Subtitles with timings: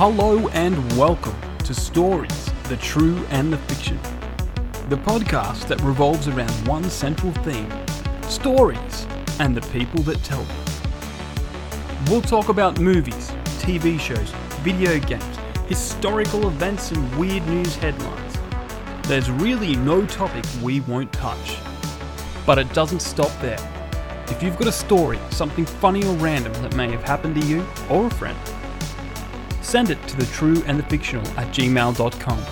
[0.00, 4.00] Hello and welcome to Stories, the True and the Fiction.
[4.88, 7.70] The podcast that revolves around one central theme
[8.22, 9.06] stories
[9.40, 10.56] and the people that tell them.
[12.08, 14.30] We'll talk about movies, TV shows,
[14.62, 15.36] video games,
[15.68, 18.38] historical events, and weird news headlines.
[19.02, 21.58] There's really no topic we won't touch.
[22.46, 23.60] But it doesn't stop there.
[24.28, 27.66] If you've got a story, something funny or random that may have happened to you
[27.90, 28.38] or a friend,
[29.70, 32.44] send it to the true and the fictional at gmail.com.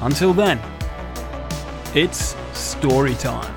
[0.00, 0.60] Until then,
[1.96, 3.52] it's story time.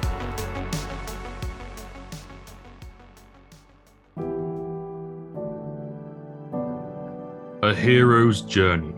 [7.61, 8.95] A Hero's Journey.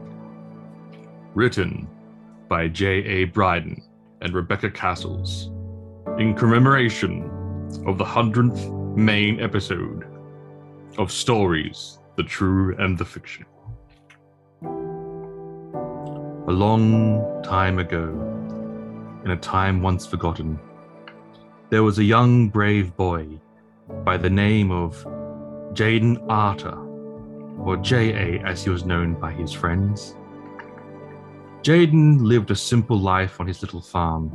[1.34, 1.90] Written
[2.48, 3.26] by J.A.
[3.26, 3.84] Bryden
[4.22, 5.48] and Rebecca Cassells
[6.22, 7.30] in commemoration
[7.86, 10.06] of the 100th main episode
[10.98, 13.46] of Stories, the True and the Fiction.
[16.48, 18.10] A long time ago,
[19.24, 20.60] in a time once forgotten,
[21.70, 23.28] there was a young brave boy
[24.04, 25.04] by the name of
[25.74, 26.76] Jaden Arter
[27.64, 28.40] or J.A.
[28.40, 30.16] as he was known by his friends.
[31.62, 34.32] Jaden lived a simple life on his little farm.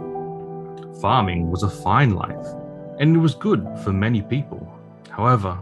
[1.00, 2.46] Farming was a fine life,
[3.00, 4.72] and it was good for many people.
[5.10, 5.58] However,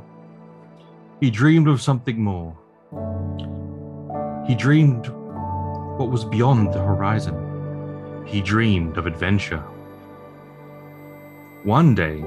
[1.21, 2.57] he dreamed of something more.
[4.47, 5.09] He dreamed
[5.99, 8.25] what was beyond the horizon.
[8.27, 9.63] He dreamed of adventure.
[11.65, 12.21] One day,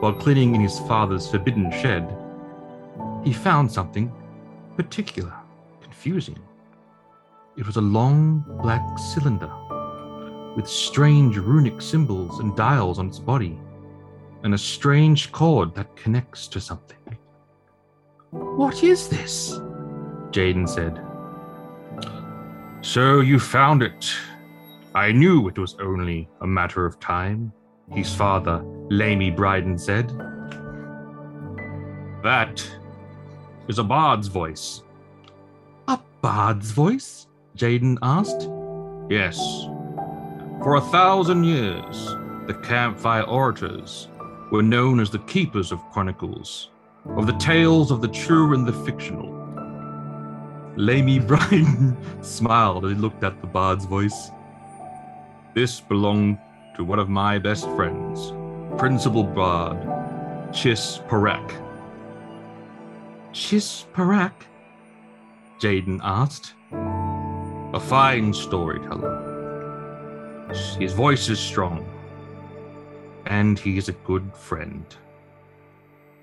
[0.00, 2.16] while cleaning in his father's forbidden shed,
[3.22, 4.10] he found something
[4.76, 5.34] particular,
[5.82, 6.38] confusing.
[7.58, 9.52] It was a long black cylinder
[10.56, 13.60] with strange runic symbols and dials on its body,
[14.42, 16.96] and a strange cord that connects to something.
[18.32, 19.60] What is this?
[20.30, 20.98] Jaden said.
[22.80, 24.10] So you found it.
[24.94, 27.52] I knew it was only a matter of time,
[27.90, 30.08] his father, Lamy Bryden, said.
[32.22, 32.66] That
[33.68, 34.82] is a bard's voice.
[35.88, 37.26] A bard's voice?
[37.54, 38.48] Jaden asked.
[39.10, 39.36] Yes.
[40.62, 44.08] For a thousand years, the campfire orators
[44.50, 46.71] were known as the keepers of chronicles,
[47.04, 49.30] of the tales of the true and the fictional.
[50.76, 54.30] Lamy Bryden smiled as he looked at the bard's voice.
[55.54, 56.38] This belonged
[56.76, 58.32] to one of my best friends,
[58.78, 59.78] Principal Bard,
[60.54, 61.52] Chis Parak.
[63.32, 64.32] Chis Parak?
[65.60, 66.54] Jaden asked.
[67.74, 69.30] A fine storyteller.
[70.78, 71.86] His voice is strong,
[73.26, 74.84] and he is a good friend.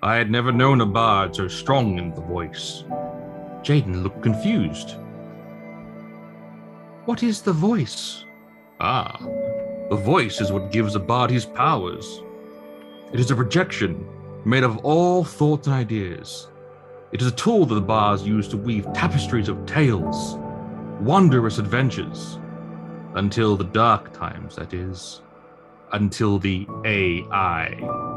[0.01, 2.85] I had never known a bard so strong in the voice.
[3.63, 4.95] Jaden looked confused.
[7.03, 8.23] What is the voice?
[8.79, 9.19] Ah,
[9.89, 12.21] the voice is what gives a bard his powers.
[13.11, 14.07] It is a projection
[14.45, 16.47] made of all thoughts and ideas.
[17.11, 20.37] It is a tool that the bards use to weave tapestries of tales,
[21.01, 22.39] wondrous adventures,
[23.15, 25.21] until the dark times, that is,
[25.91, 28.08] until the AI.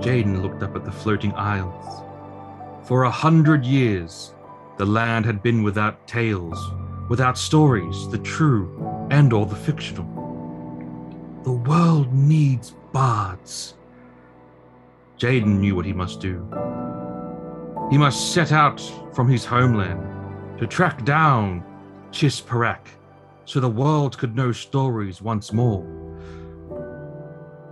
[0.00, 2.02] Jaden looked up at the floating isles.
[2.86, 4.34] For a hundred years,
[4.76, 6.58] the land had been without tales,
[7.08, 10.06] without stories, the true and all the fictional.
[11.42, 13.74] The world needs bards.
[15.18, 16.46] Jaden knew what he must do.
[17.90, 18.80] He must set out
[19.12, 21.64] from his homeland to track down
[22.12, 22.86] Chis Parak
[23.46, 25.84] so the world could know stories once more.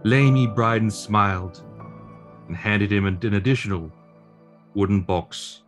[0.05, 1.63] Lamy Bryden smiled
[2.49, 3.91] and handed him an additional
[4.75, 5.63] wooden box.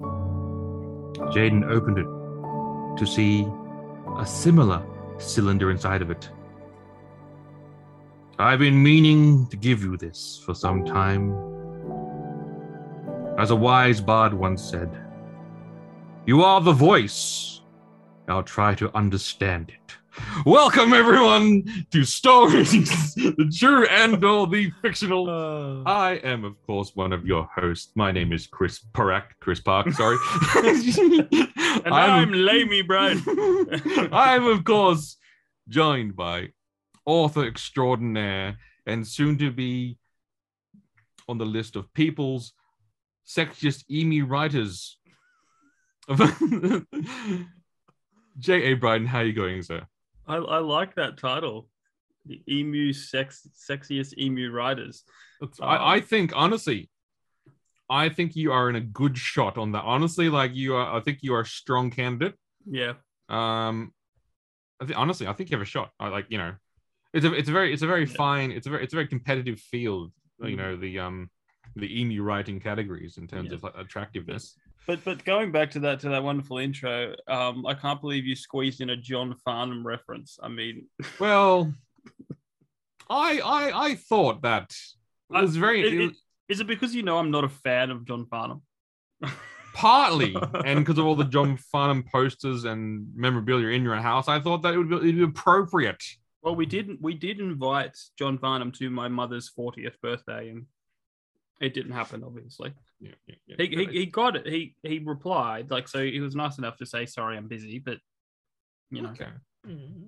[0.00, 3.46] Jaden opened it to see
[4.18, 4.82] a similar
[5.18, 6.30] cylinder inside of it.
[8.38, 11.32] I've been meaning to give you this for some time.
[13.38, 14.90] As a wise bard once said,
[16.26, 17.60] You are the voice.
[18.26, 19.96] Now try to understand it.
[20.46, 22.70] Welcome, everyone, to Stories,
[23.14, 25.28] the true and all the fictional.
[25.28, 27.92] Uh, I am, of course, one of your hosts.
[27.94, 29.24] My name is Chris Parak.
[29.40, 30.16] Chris Park, sorry.
[30.56, 33.22] and I'm, Lamy Brian.
[34.12, 35.16] I'm, of course,
[35.68, 36.50] joined by
[37.06, 39.98] author extraordinaire and soon to be
[41.28, 42.52] on the list of people's
[43.26, 44.98] sexiest emu writers.
[48.38, 48.74] J.A.
[48.74, 49.86] Bryden, how are you going, sir?
[50.26, 51.68] I, I like that title.
[52.26, 55.04] The emu sex sexiest emu riders.
[55.60, 56.88] I, I think honestly,
[57.90, 59.84] I think you are in a good shot on that.
[59.84, 62.34] Honestly, like you are, I think you are a strong candidate.
[62.64, 62.94] Yeah.
[63.28, 63.92] Um,
[64.80, 65.90] I think honestly, I think you have a shot.
[66.00, 66.54] I like you know,
[67.12, 68.14] it's a it's a very it's a very Yeah.
[68.16, 70.12] fine it's a very it's a very competitive field.
[70.40, 70.56] You Mhm.
[70.56, 71.30] know the um
[71.76, 73.56] the emu writing categories in terms Yeah.
[73.56, 74.56] of like, attractiveness.
[74.86, 78.36] But but going back to that to that wonderful intro, um, I can't believe you
[78.36, 80.38] squeezed in a John Farnham reference.
[80.42, 80.86] I mean,
[81.18, 81.72] Well,
[83.08, 84.70] I I I thought that
[85.30, 86.16] it I- was very it- it it-
[86.48, 88.60] is it because you know I'm not a fan of John Farnham?
[89.74, 94.28] partly and because of all the John Farnham posters and memorabilia in your house.
[94.28, 96.02] I thought that it would be, it'd be appropriate.
[96.42, 97.00] Well, we didn't.
[97.00, 100.66] We did invite John Farnham to my mother's 40th birthday, and
[101.60, 102.22] it didn't happen.
[102.24, 103.56] Obviously, Yeah, yeah, yeah.
[103.58, 104.46] he, he, he got it.
[104.46, 106.04] He he replied like so.
[106.04, 107.98] He was nice enough to say sorry, I'm busy, but
[108.90, 109.30] you know, okay.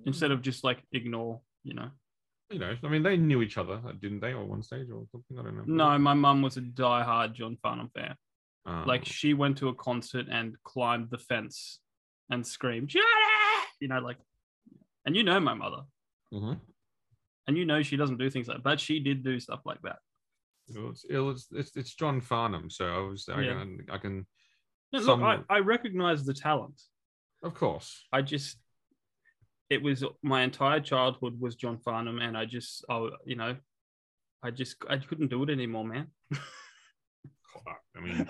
[0.05, 1.89] instead of just like ignore, you know.
[2.49, 5.37] you know, I mean, they knew each other, didn't they, or one stage or something?
[5.37, 5.63] I don't know.
[5.65, 8.15] No, my mum was a diehard John Farnham fan.
[8.65, 11.79] Um, Like she went to a concert and climbed the fence
[12.29, 13.03] and screamed, "Shut!
[13.79, 14.17] You know, like,
[15.05, 15.83] and you know my mother,
[16.33, 16.59] mhm.
[17.47, 19.81] and you know she doesn't do things like, that, but she did do stuff like
[19.83, 19.99] that.
[20.75, 23.53] It was, it was, it's, it's John Farnham, so I was, I, Yeah.
[23.53, 24.25] can, I can,
[24.93, 26.81] No, Look, I, I recognize the talent.
[27.43, 28.05] of course.
[28.11, 28.57] I just,
[29.69, 33.55] it was my entire childhood was John Farnham, and I just, I, you know,
[34.43, 36.07] I just, I couldn't do it anymore, man.
[37.95, 38.29] I mean,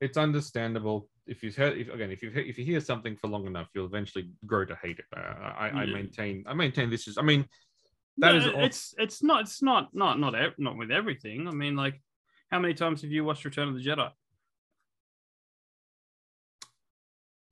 [0.00, 3.46] it's understandable if you've heard, if, again, if you if you hear something for long
[3.46, 5.04] enough, you'll eventually grow to hate it.
[5.16, 5.92] Uh, I, I Yeah.
[5.92, 7.44] maintain, I maintain this is, I mean,
[8.18, 11.48] that No, is, al- it's, it's not, it's not, not, not, ev- not with everything.
[11.48, 12.00] I mean, like,
[12.50, 14.10] how many times have you watched Return of the Jedi?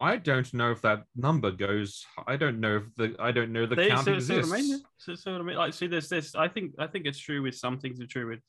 [0.03, 2.07] I don't know if that number goes.
[2.27, 4.51] I don't know if the, I don't know the They- count so, so exists.
[4.51, 6.35] what I mean, so, so what I mean, like, see, there's this.
[6.35, 8.01] I think, I think it's true with some things.
[8.01, 8.41] It's true with,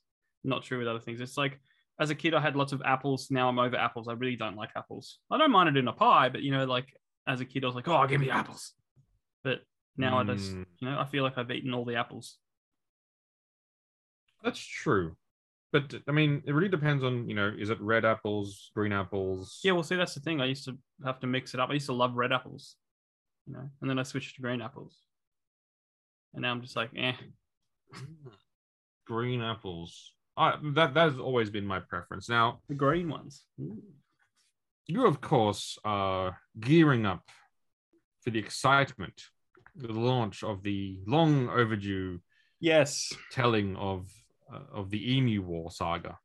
[0.43, 1.19] not true with other things.
[1.19, 1.59] It's like
[1.99, 3.27] as a kid, I had lots of apples.
[3.29, 4.07] Now I'm over apples.
[4.07, 5.19] I really don't like apples.
[5.29, 6.87] I don't mind it in a pie, but you know, like
[7.27, 8.73] as a kid, I was like, oh, give me apples.
[9.43, 9.59] But
[9.97, 10.65] now I just, Mm.
[10.79, 12.37] you know, I feel like I've eaten all the apples.
[14.43, 15.15] That's true.
[15.71, 19.59] But I mean, it really depends on, you know, is it red apples, green apples?
[19.63, 20.41] Yeah, well, see, that's the thing.
[20.41, 21.69] I used to have to mix it up.
[21.69, 22.75] I used to love red apples,
[23.47, 24.97] you know, and then I switched to green apples,
[26.33, 27.13] and now I'm just like, eh.
[29.07, 30.13] Green apples.
[30.37, 32.29] I, that that has always been my preference.
[32.29, 33.43] Now, The green ones.
[33.59, 33.81] Ooh.
[34.87, 37.23] you of course are gearing up
[38.21, 39.21] for the excitement,
[39.75, 42.19] the launch of the long overdue
[42.59, 43.11] Yes.
[43.31, 44.09] telling of
[44.53, 46.17] uh, of the Emu War saga.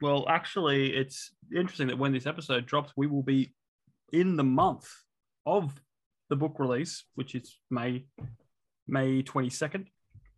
[0.00, 3.54] Well, actually, it's interesting that when this episode drops, we will be
[4.12, 4.88] in the month
[5.46, 5.72] of
[6.28, 8.06] the book release, which is May
[8.86, 9.86] May 22nd.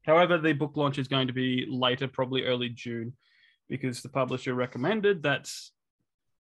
[0.05, 3.13] However, the book launch is going to be later, probably early June,
[3.69, 5.49] because the publisher recommended that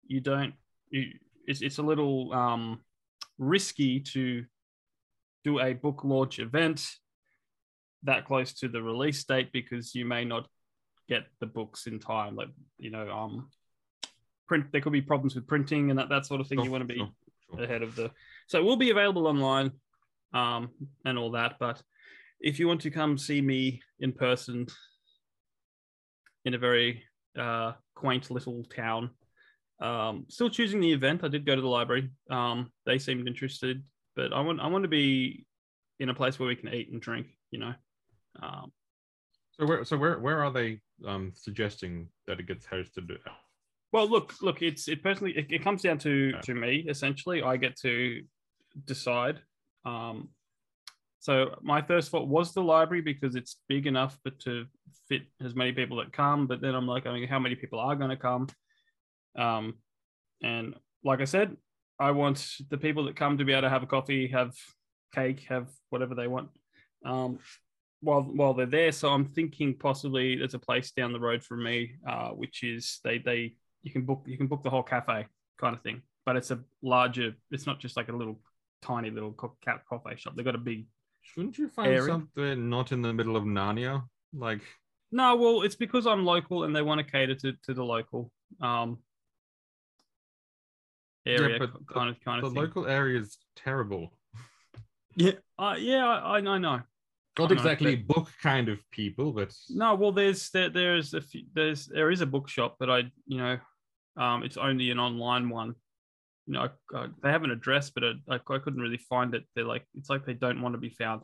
[0.06, 0.54] you don't.
[0.90, 1.12] You,
[1.46, 2.80] it's it's a little um,
[3.38, 4.44] risky to
[5.44, 6.86] do a book launch event
[8.02, 10.46] that close to the release date because you may not
[11.08, 12.34] get the books in time.
[12.36, 12.48] Like
[12.78, 13.50] you know, um,
[14.48, 14.66] print.
[14.72, 16.60] There could be problems with printing and that that sort of thing.
[16.62, 17.12] you want to be Sure,
[17.56, 17.64] sure.
[17.64, 18.10] ahead of the.
[18.46, 19.70] So it will be available online,
[20.32, 20.70] um,
[21.04, 21.56] and all that.
[21.60, 21.82] But
[22.40, 24.66] if you want to come see me in person,
[26.44, 27.02] in a very
[27.38, 29.10] uh, quaint little town,
[29.80, 31.24] um, still choosing the event.
[31.24, 32.10] I did go to the library.
[32.30, 33.82] Um, they seemed interested,
[34.16, 35.46] but I want I want to be
[36.00, 37.26] in a place where we can eat and drink.
[37.50, 37.74] You know.
[38.42, 38.72] Um,
[39.52, 43.16] So where so where where are they um suggesting that it gets hosted?
[43.92, 44.62] Well, look, look.
[44.62, 45.36] It's it personally.
[45.36, 46.40] It, it comes down to Yeah.
[46.40, 47.42] to me essentially.
[47.42, 48.22] I get to
[48.86, 49.40] decide.
[49.84, 50.30] Um,
[51.20, 54.66] so my first thought was the library because it's big enough, but to
[55.08, 56.46] fit as many people that come.
[56.46, 58.48] But then I'm like, I mean, how many people are going to come?
[59.36, 59.74] Um,
[60.42, 61.56] and like I said,
[61.98, 64.54] I want the people that come to be able to have a coffee, have
[65.14, 66.48] cake, have whatever they want.
[67.04, 67.38] Um,
[68.00, 71.62] while while they're there, so I'm thinking possibly there's a place down the road from
[71.62, 75.26] me, uh, which is they they you can book you can book the whole cafe
[75.58, 77.32] kind of thing, but it's a larger.
[77.50, 78.40] It's not just like a little
[78.82, 79.32] tiny little
[79.64, 80.34] cat coffee shop.
[80.36, 80.86] They've got a big.
[81.22, 82.06] Shouldn't you find Area.
[82.06, 84.04] something not in the middle of Narnia?
[84.34, 84.60] Like
[85.10, 88.30] No, well, it's because I'm local and they want to cater to, to the local
[88.60, 88.98] um
[91.26, 94.12] area but k- kind of kind the of local area is terrible.
[95.16, 96.80] yeah, uh, yeah, I, I I know.
[97.38, 101.42] Not know, exactly book kind of people, but No, well, there's there, there's a few,
[101.52, 103.58] there's there is a bookshop, but I you know,
[104.16, 105.74] um, it's only an online one.
[106.46, 109.34] You know, I, I, they have an address, but I, I, I couldn't really find
[109.34, 109.44] it.
[109.54, 111.22] They're like it's like they don't want to be found.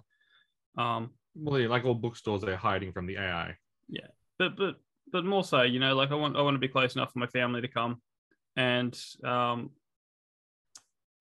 [0.77, 3.55] Um, well, yeah, like all bookstores, they're hiding from the AI.
[3.89, 4.77] Yeah, but but
[5.13, 7.21] but more so, you know, like I want I want to be close enough for
[7.21, 8.03] my family to come,
[8.57, 9.71] and um,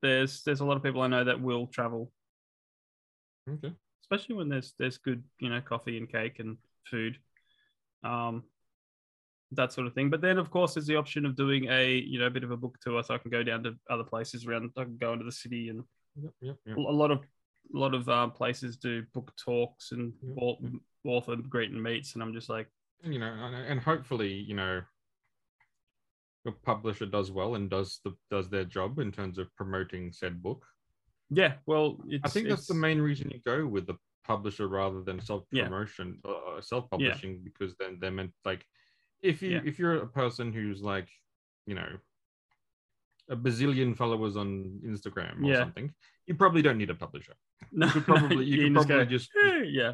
[0.02, 2.12] there's there's a lot of people I know that will travel,
[3.50, 3.74] Okay.
[4.04, 7.18] especially when there's there's good you know coffee and cake and food,
[8.04, 8.44] um,
[9.52, 10.10] that sort of thing.
[10.10, 12.52] But then of course there's the option of doing a you know a bit of
[12.52, 14.72] a book tour, so I can go down to other places around.
[14.78, 15.84] I can go into the city and
[16.22, 16.78] Yep, yep, yep.
[16.78, 17.20] a lot of
[17.74, 20.72] a lot of um, places do book talks and Yep, au- yep.
[21.06, 22.68] author greet and meets, and I'm just like,
[23.04, 23.26] you know,
[23.68, 24.82] and hopefully, you know,
[26.46, 30.42] your publisher does well and does the does their job in terms of promoting said
[30.42, 30.66] book.
[31.30, 35.02] yeah, well, it's, I think that's the main reason you go with the publisher rather
[35.04, 35.64] than self Yeah.
[35.66, 38.66] promotion or self publishing because then they're meant like
[39.22, 39.62] if you Yeah.
[39.66, 41.10] if you're a person who's like
[41.66, 41.92] you know
[43.30, 45.60] a bazillion followers on Instagram or Yeah.
[45.60, 45.94] something,
[46.26, 47.36] you probably don't need a publisher.
[47.72, 49.94] No, You could probably you can could probably go, just "Eh, yeah,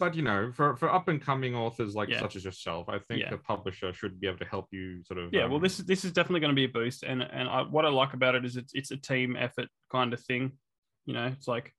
[0.00, 2.18] but you know for for up and coming authors like Yeah.
[2.18, 3.34] such as yourself, I think Yeah.
[3.34, 5.44] a publisher should be able to help you sort of yeah.
[5.46, 7.62] Well, um, this is this is definitely going to be a boost, and and I,
[7.62, 10.58] what I like about it is it's it's a team effort kind of thing.
[11.06, 11.72] You know, it's like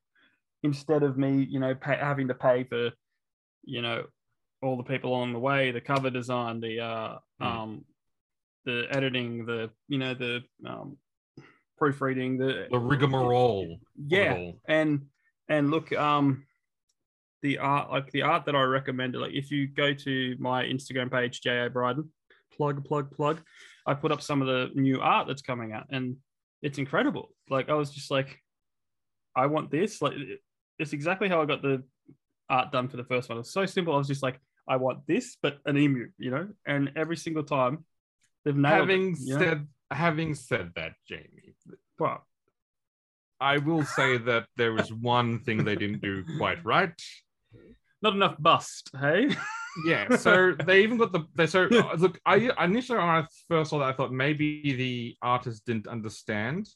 [0.63, 2.91] instead of me, you know, pay, having to pay for,
[3.63, 4.05] you know,
[4.61, 7.45] all the people along the way, the cover design, the uh, Mm.
[7.45, 7.85] um,
[8.65, 10.97] the editing, the you know, the um,
[11.77, 13.79] proofreading, the the rigmarole.
[13.97, 15.07] yeah and
[15.49, 16.45] and look um
[17.41, 21.11] the art like the art that i recommended, like if you go to my instagram
[21.11, 22.09] page ja bryden
[22.55, 23.41] plug plug plug
[23.87, 26.17] i put up some of the new art that's coming out and
[26.61, 27.33] it's incredible.
[27.49, 28.39] Like i was just like
[29.35, 30.01] i want this.
[30.01, 30.13] Like
[30.77, 31.83] it's exactly how i got the
[32.49, 33.37] art done for the first one.
[33.39, 33.93] It's so simple.
[33.93, 36.47] I was just like i want this but an emu you know?
[36.65, 37.85] And every single time
[38.45, 39.39] they've nailed Having it, you know?
[39.39, 41.55] said having said that, Jamie,
[41.99, 42.25] Well,
[43.39, 46.93] I will say that there was one thing they didn't do quite right.
[48.01, 49.29] Not enough bust hey
[49.85, 52.19] Yeah, so they even got the they so uh, look.
[52.25, 56.67] I initially when I first saw that, I thought maybe the artist didn't understand,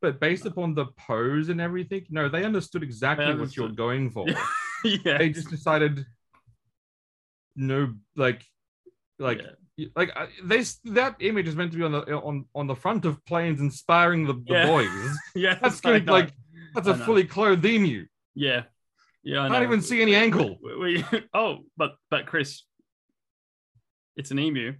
[0.00, 4.10] but based upon the pose and everything, no, they understood exactly They what you're going
[4.10, 4.26] for.
[4.84, 6.06] yeah They just decided,
[7.56, 8.44] no, like,
[9.18, 9.40] like,
[9.76, 9.86] Yeah.
[9.96, 10.10] like
[10.44, 13.60] they, that image is meant to be on the on on the front of planes,
[13.60, 14.66] inspiring the, the Yeah.
[14.66, 15.18] boys.
[15.34, 16.12] yeah, That's I good, know.
[16.12, 16.32] like
[16.74, 17.04] that's I a know.
[17.04, 18.06] fully clothed emu.
[18.34, 18.62] yeah,
[19.24, 19.44] yeah.
[19.44, 20.58] I Can't even see any ankle.
[20.62, 21.04] We, we-
[21.34, 22.62] oh, but but Chris,
[24.16, 24.74] it's an emu,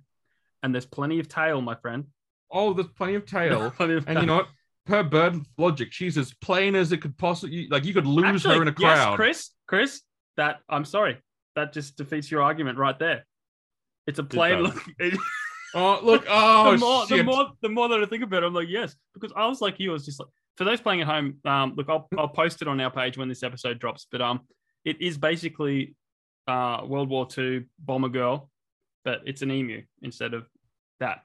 [0.62, 2.04] and there's plenty of tail, my friend.
[2.50, 3.70] Oh, there's plenty of tail.
[3.76, 4.48] Plenty of And you know what?
[4.86, 7.66] Per bird logic, she's as plain as it could possibly.
[7.70, 9.08] Like you could lose Actually, her in a crowd.
[9.10, 9.16] yes.
[9.16, 10.02] Chris, Chris,
[10.36, 11.16] that I'm sorry,
[11.56, 13.24] that just defeats your argument right there.
[14.06, 14.76] It's a plain look.
[15.76, 16.24] Oh look!
[16.28, 17.18] Oh the more, shit!
[17.18, 19.60] the more, the more that I think about it, I'm like, yes, because I was
[19.60, 19.90] like you.
[19.90, 22.68] I was just like, for those playing at home, um, look, I'll, I'll post it
[22.68, 24.06] on our page when this episode drops.
[24.10, 24.40] But um,
[24.84, 25.94] it is basically
[26.46, 28.50] uh World War II bomber girl,
[29.04, 30.46] but it's an emu instead of
[31.00, 31.22] that.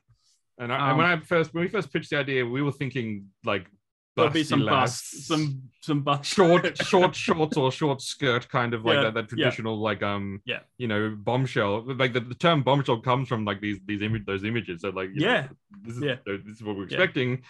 [0.58, 2.72] and, I, um, and when I first, when we first pitched the idea, we were
[2.72, 3.68] thinking like
[4.16, 6.34] There'll be some busts, some some busts.
[6.34, 9.28] short, short shorts or short skirt, kind of like Yeah, that, that yeah.
[9.46, 10.60] traditional like um, Yeah.
[10.78, 11.84] you know, bombshell.
[11.86, 14.82] Like the, the term bombshell comes from like these these image those images.
[14.82, 15.48] So like, you know, Yeah.
[15.84, 16.16] this is Yeah.
[16.26, 16.98] this is what we're Yeah.
[16.98, 17.44] expecting.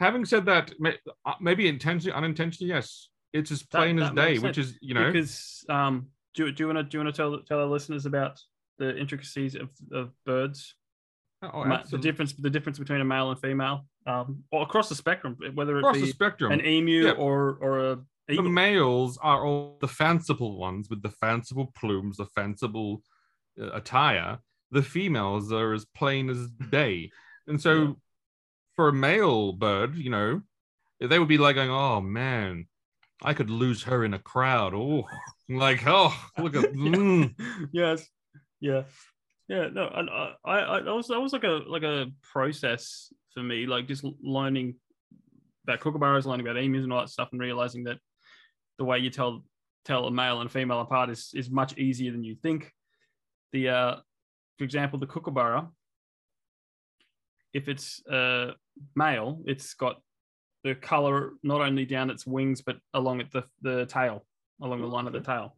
[0.00, 0.72] Having said that,
[1.26, 4.94] uh, maybe intentionally, unintentionally, yes, it's as plain as that day, makes which is you
[4.94, 5.12] know.
[5.12, 7.66] because um, do you- do you want to do you want to tell tell our
[7.66, 8.40] listeners about
[8.78, 10.74] the intricacies of, of birds,
[11.42, 14.94] oh, Ma- the difference the difference between a male and female, um, or across the
[14.94, 16.50] spectrum, whether it across be the spectrum.
[16.52, 17.12] an emu Yeah.
[17.12, 22.26] or or a the males are all the fanciful ones with the fanciful plumes, the
[22.26, 23.02] fanciful
[23.60, 24.38] uh, attire.
[24.70, 27.10] The females are as plain as day.
[27.48, 27.92] And so, Yeah.
[28.80, 30.40] For a male bird, you know,
[31.00, 32.66] they would be like going, "Oh man,
[33.22, 35.06] I could lose her in a crowd." Oh,
[35.50, 36.64] like oh, look at.
[36.72, 37.34] mm.
[37.72, 38.08] yes,
[38.58, 38.84] yeah,
[39.48, 39.68] yeah.
[39.70, 43.42] No, and I, I, I that was that was like a like a process for
[43.42, 44.76] me, like just learning
[45.64, 47.98] about kookaburras, learning about emus and all that stuff, and realizing that
[48.78, 49.44] the way you tell
[49.84, 52.72] tell a male and female apart is is much easier than you think.
[53.52, 53.96] The uh,
[54.56, 55.68] for example, the kookaburra,
[57.52, 58.52] if it's a
[58.94, 60.00] male, it's got
[60.62, 64.24] the color not only down its wings but along at the the tail,
[64.62, 65.56] along the line of the tail,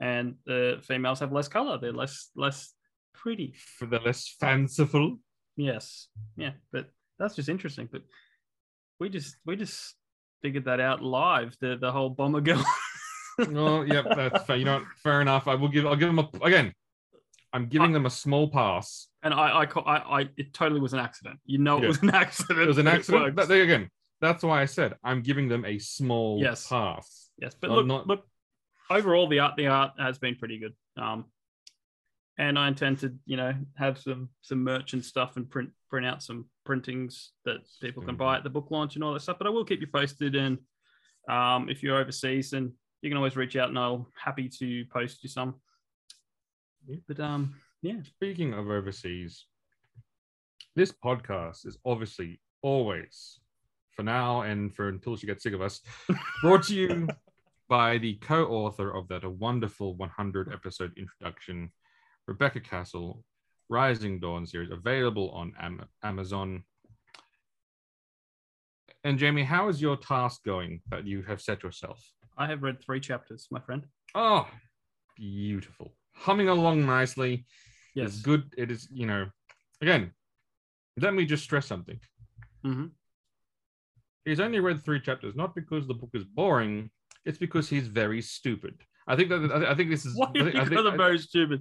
[0.00, 1.78] and the females have less color.
[1.78, 2.72] They're less less
[3.14, 3.54] pretty.
[3.78, 5.18] For the less fanciful.
[5.56, 6.86] Yes, yeah, but
[7.18, 7.88] that's just interesting.
[7.90, 8.02] But
[9.00, 9.94] we just we just
[10.42, 11.56] figured that out live.
[11.60, 12.64] The the whole bomber girl.
[13.54, 14.56] Oh, yep, that's fair.
[14.56, 15.46] You know, fair enough.
[15.46, 15.86] I will give.
[15.86, 16.72] I'll give them a again.
[17.52, 19.08] I'm giving them a small pass.
[19.22, 21.38] and I I, I I it totally was an accident.
[21.46, 21.88] You know it Yeah.
[21.88, 22.58] was an accident.
[22.60, 23.36] It was an accident.
[23.36, 23.88] That, there again,
[24.20, 26.68] that's why I said I'm giving them a small Yes.
[26.68, 27.30] pass.
[27.38, 28.24] Yes, but I'm look, not- look.
[28.90, 30.74] Overall, the art, the art has been pretty good.
[30.96, 31.26] Um,
[32.38, 36.06] and I intend to, you know, have some some merch and stuff and print print
[36.06, 39.36] out some printings that people can buy at the book launch and all that stuff.
[39.38, 40.58] But I will keep you posted, and
[41.28, 45.22] um, if you're overseas, then you can always reach out, and I'll happy to post
[45.22, 45.56] you some.
[46.86, 46.96] Yeah.
[47.06, 49.44] But um, yeah, Speaking of overseas,
[50.74, 53.40] this podcast is obviously always,
[53.92, 55.80] for now and for until she gets sick of us,
[56.42, 57.08] brought to you
[57.68, 61.70] by the co-author of that a wonderful 100 episode introduction,
[62.26, 63.22] Rebecca Castle,
[63.68, 66.64] Rising Dawn series, available on Am- Amazon.
[69.04, 72.02] And Jamie, how is your task going that you have set yourself?
[72.36, 73.84] I have read three chapters, my friend.
[74.14, 74.48] Oh,
[75.16, 75.92] beautiful.
[76.20, 77.46] Humming along nicely.
[77.94, 78.08] Yes.
[78.08, 78.54] It's good.
[78.56, 79.26] It is, you know,
[79.80, 80.12] again,
[81.00, 81.98] let me just stress something.
[82.64, 82.86] hmm
[84.24, 86.90] He's only read three chapters, not because the book is boring,
[87.24, 88.74] it's because he's very stupid.
[89.06, 91.18] I think that I think this is Why I think, I guys think, are very
[91.18, 91.60] stupid?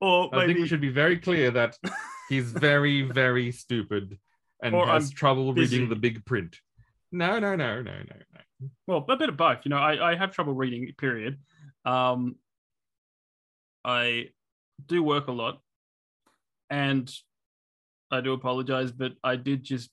[0.00, 0.42] Or maybe...
[0.42, 1.76] I think we should be very clear that
[2.28, 4.18] he's very, very stupid
[4.62, 5.76] and Or has I'm trouble busy.
[5.76, 6.58] reading the big print.
[7.12, 8.68] No, no, no, no, no, no.
[8.86, 9.58] well, a bit of both.
[9.64, 10.92] You know, I, I have trouble reading.
[10.98, 11.38] Period.
[11.84, 12.36] Um,
[13.84, 14.26] I
[14.86, 15.60] do work a lot,
[16.68, 17.10] and
[18.10, 19.90] I do apologize, but I did just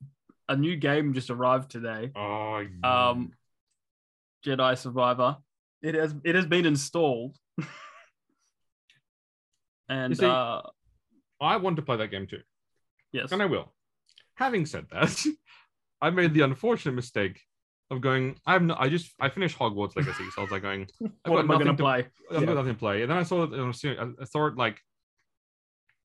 [0.49, 2.11] a new game just arrived today.
[2.15, 3.31] Oh, Um,
[4.45, 5.37] Jedi Survivor.
[5.81, 7.37] It has it has been installed,
[9.89, 10.61] and see, uh,
[11.39, 12.41] I want to play that game too.
[13.11, 13.73] yes, and I will.
[14.35, 15.23] Having said that,
[16.01, 17.41] I made the unfortunate mistake
[17.89, 18.35] of going.
[18.45, 20.87] I've no, I just I finished Hogwarts Legacy, so I was like going.
[21.25, 22.07] I've what am I going to nothing play?
[22.31, 22.45] I've Yeah.
[22.47, 24.15] got nothing to play, and then I saw it.
[24.21, 24.79] I saw it like.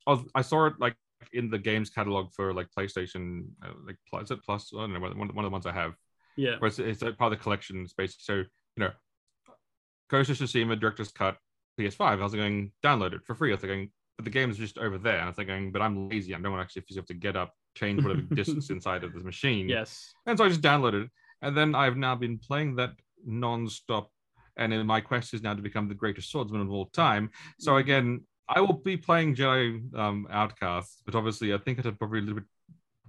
[0.07, 0.95] I, was, I saw it like
[1.33, 4.25] in the games catalog for like PlayStation, uh, like Plus.
[4.25, 4.71] Is it Plus?
[4.75, 4.99] I don't know.
[4.99, 5.93] One, one of the ones I have,
[6.37, 7.85] Yeah, where it's, it's a part of the collection.
[7.97, 8.47] Basically so you
[8.77, 8.91] know,
[10.09, 11.37] Ghost of Tsushima Director's Cut
[11.79, 12.01] PS5.
[12.01, 13.51] I was like going download it for free.
[13.51, 15.15] I was like going, but the game's just over there.
[15.15, 16.33] And I was thinking, but I'm lazy.
[16.35, 19.13] I don't want to actually physically have to get up, change whatever discs inside of
[19.13, 19.69] this machine.
[19.69, 21.11] yes, And so I just downloaded it.
[21.41, 22.91] And then I've now been playing that
[23.25, 24.11] non-stop.
[24.57, 27.31] And my quest is now to become the greatest swordsman of all time.
[27.59, 32.19] So again, I will be playing Jedi um, Outcasts, but obviously I think it'll probably
[32.19, 32.49] a little bit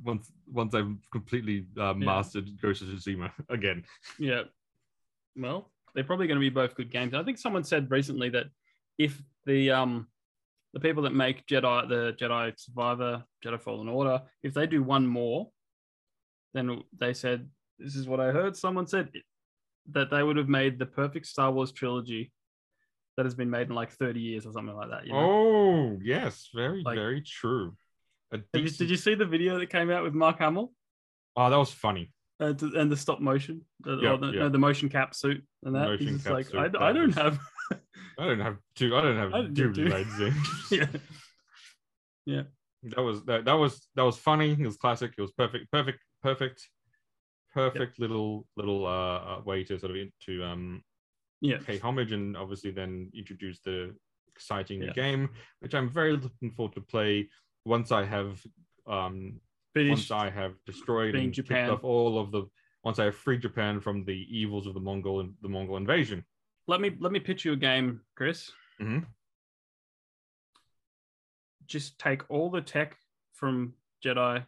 [0.02, 3.84] once once I've completely uh, mastered Ghost of Tsushima again.
[4.18, 4.42] Yeah.
[5.36, 7.14] Well, they're probably going to be both good games.
[7.14, 8.46] I think someone said recently that
[8.98, 10.06] if the um
[10.72, 15.06] the people that make Jedi the Jedi Survivor, Jedi Fallen Order, if they do one
[15.06, 15.50] more,
[16.54, 18.56] then they said this is what I heard.
[18.56, 19.10] Someone said
[19.90, 22.32] that they would have made the perfect Star Wars trilogy
[23.16, 25.06] that has been made in like 30 years or something like that.
[25.06, 25.18] You know?
[25.18, 27.76] Oh yes, very Like- very true.
[28.32, 30.72] A Did you, did you see the video that came out with Mark Hamill
[31.36, 32.10] Oh, that was funny.
[32.40, 34.40] uh, to- and the stop motion, uh, Yeah, the, yeah.
[34.40, 35.88] no, the motion cap suit and that?
[35.88, 37.38] Motion He's cap like, suit, I, I don't was- have.
[38.18, 38.94] I don't have two.
[38.96, 39.84] I don't have I two do two.
[39.86, 41.00] lightsabers.
[42.26, 42.42] yeah.
[42.82, 44.52] that was that, that was that was funny.
[44.52, 45.12] It was classic.
[45.16, 46.68] It was perfect, perfect, perfect,
[47.52, 50.82] perfect little little uh, uh way to sort of to um
[51.40, 51.58] Yeah.
[51.58, 53.94] pay homage and obviously then introduce the
[54.28, 54.92] exciting new Yeah.
[54.92, 55.28] game,
[55.60, 57.28] which I'm very looking forward to play
[57.64, 58.44] once I have
[58.86, 59.40] um
[59.74, 60.10] Finished.
[60.10, 61.70] once I have destroyed and Japan.
[61.70, 62.42] off all of the
[62.84, 66.24] once I have freed Japan from the evils of the Mongol the Mongol invasion.
[66.66, 68.50] Let me let me pitch you a game, Chris.
[68.80, 69.06] Mhm.
[71.66, 72.98] Just take all the tech
[73.32, 74.44] from Jedi,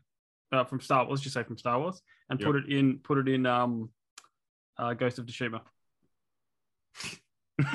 [0.54, 1.20] uh, from Star Wars.
[1.20, 3.90] Just say from Star Wars, and put it in put it in um,
[4.78, 5.60] uh, Ghost of Tsushima.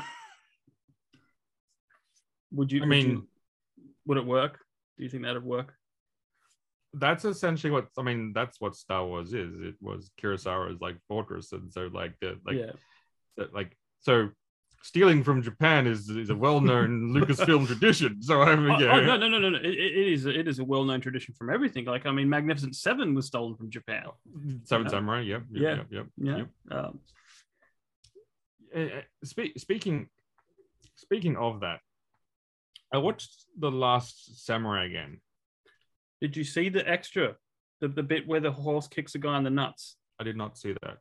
[2.52, 2.80] would you?
[2.80, 3.28] I would mean- you-
[4.06, 4.60] would it work?
[4.98, 5.74] Do you think that'd work?
[6.94, 8.34] that's essentially what I mean.
[8.34, 9.60] That's what Star Wars is.
[9.62, 12.72] It was Kurosawa's like fortress, and so like the like yeah,
[13.38, 14.30] that like so
[14.82, 18.22] stealing from Japan is is a well known Lucasfilm tradition.
[18.22, 19.58] So I mean, Oh, yeah, oh, no, no, no, no, no.
[19.60, 21.86] It, it is it is a well known tradition from everything.
[21.86, 24.06] Like I mean, Magnificent Seven was stolen from Japan.
[24.64, 24.92] Seven Yeah.
[24.92, 25.22] Samurai.
[25.22, 25.44] Yep.
[25.52, 25.62] Yeah.
[25.76, 25.88] Yep.
[25.92, 26.06] Yep.
[26.18, 26.38] Yeah.
[26.38, 26.48] Yep.
[26.72, 27.00] Um,
[28.76, 30.08] Uh, uh, spe- speaking
[30.96, 31.80] speaking of that,
[32.94, 35.22] I watched the Last Samurai again.
[36.22, 37.36] Did you see the extra,
[37.80, 39.96] the, the bit where the horse kicks a guy in the nuts?
[40.20, 40.98] I did not see that.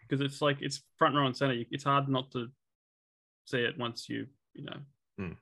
[0.00, 1.56] Because it's like it's front row and center.
[1.70, 2.48] It's hard not to
[3.46, 4.76] see it once you, you know.
[5.18, 5.32] Hmm.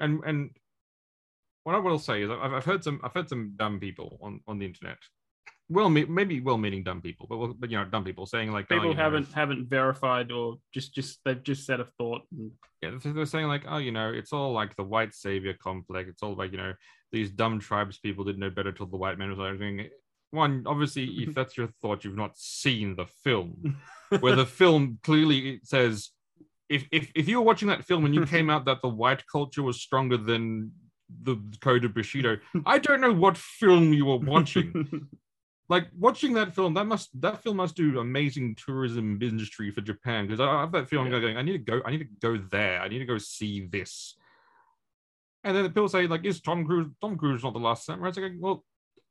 [0.00, 0.50] And and
[1.64, 4.40] what I will say is I've, I've heard some I've heard some dumb people on
[4.46, 4.98] on the internet.
[5.70, 8.74] Well, maybe well-meaning dumb people, but well- but you know, dumb people saying like oh,
[8.74, 12.22] People you know, haven't haven't verified or just just they've just said a thought.
[12.32, 12.52] And,
[12.82, 16.08] Yeah, they're they're saying like, oh, you know, it's all like the white savior complex.
[16.08, 16.72] It's all like, you know,
[17.12, 19.92] these dumb tribes people didn't know better till the white man was like.
[20.30, 23.76] One, obviously, if that's your thought, you've not seen the film,
[24.20, 26.10] where the film clearly says
[26.68, 29.24] if if if you were watching that film and you came out that the white
[29.30, 30.72] culture was stronger than
[31.22, 35.08] the code of Bushido, I don't know what film you were watching.
[35.68, 40.26] like watching that film, that must that film must do amazing tourism industry for Japan
[40.26, 41.20] because I have that feeling Yeah.
[41.20, 43.66] going, I need to go, I need to go there, I need to go see
[43.66, 44.16] this.
[45.44, 48.08] And then the people say, like, is Tom Cruise Tom Cruise not the last samurai?
[48.08, 48.64] It's like, well,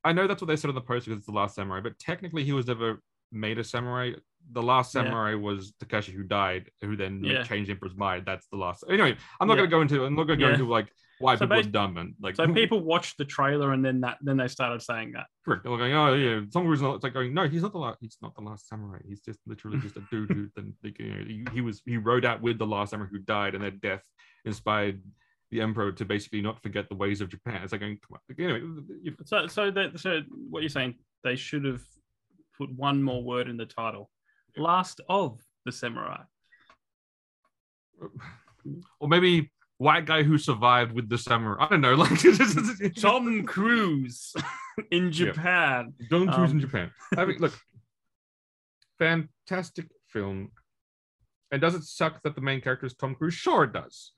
[0.04, 1.98] I know that's what they said on the poster because it's the last samurai, but
[2.00, 4.12] technically he was never made a samurai.
[4.52, 5.04] The last Yeah.
[5.04, 7.44] samurai was Takashi who died, who then Yeah.
[7.44, 8.26] changed Emperor's mind.
[8.26, 8.84] That's the last.
[8.90, 9.62] Anyway, I'm not Yeah.
[9.66, 10.54] gonna go into I'm not gonna go Yeah.
[10.54, 13.84] into like why So people are dumb and like so people watched the trailer and
[13.84, 15.26] then that then they started saying that.
[15.44, 15.63] Correct.
[15.63, 17.98] They're going, oh yeah, is not- It's like going, no, he's not the last.
[18.00, 19.00] He's not the last samurai.
[19.06, 21.98] He's just literally just a dude who then like, you know, he, he was he
[21.98, 24.04] rode out with the last samurai who died, and their death
[24.46, 25.02] inspired
[25.50, 27.62] the emperor to basically not forget the ways of Japan.
[27.63, 28.62] It's like, going, come on, anyway,
[29.02, 31.82] you- So so that so what you're saying they should have
[32.58, 34.10] put one more word in the title.
[34.56, 36.22] Last of the samurai.
[39.00, 41.65] or maybe white guy who survived with the samurai.
[41.65, 42.20] I don't know, like
[43.00, 44.34] Tom Cruise
[44.91, 45.93] in Japan.
[46.10, 46.91] Don't choose in Um, Japan.
[47.15, 47.54] I mean, look,
[49.00, 50.52] fantastic film.
[51.52, 53.34] And does it suck that the main character is Tom Cruise?
[53.34, 54.12] Sure, it does.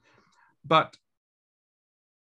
[0.65, 0.95] But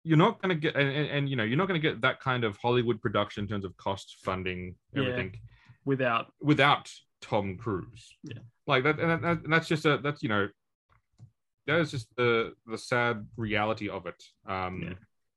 [0.05, 2.01] you're not going to get, and, and, and, you know, you're not going to get
[2.01, 5.03] that kind of Hollywood production in terms of cost, funding, Yeah.
[5.89, 8.15] Without without Tom Cruise.
[8.23, 8.41] Yeah.
[8.67, 10.49] Like that, and, that, and that's just a, that's, you know,
[11.67, 14.23] that is just the the sad reality of it.
[14.47, 14.95] Um, Yeah.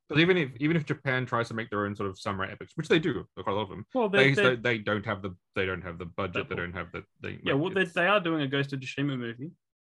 [0.10, 2.74] because even if even if Japan tries to make their own sort of samurai epics,
[2.76, 5.22] which they do, quite a lot of them, well they, they, they, they, don't have
[5.22, 8.08] the they don't have the budget they don't have the they, yeah well they, they
[8.08, 9.52] are doing a Ghost of Tsushima movie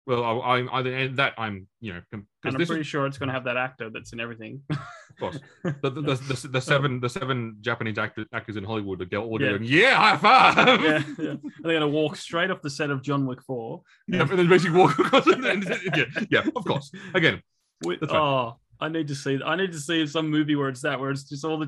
[0.06, 3.06] well I, I'm I, and that I'm you know because and I'm pretty is sure
[3.06, 4.60] it's going to have that actor that's in everything.
[4.70, 4.78] of
[5.18, 9.16] course the, the, the, the, the seven the seven Japanese actor, actors in Hollywood are
[9.18, 9.50] all Yeah.
[9.50, 11.30] going yeah high five yeah, yeah.
[11.30, 13.82] And they're going to walk straight off the set of John Wick Four.
[14.08, 17.40] yeah and then basically walk across yeah yeah of course again
[17.84, 18.10] With, right.
[18.12, 19.38] oh, I need to see.
[19.44, 21.66] I need to see some movie where it's that, where it's just all the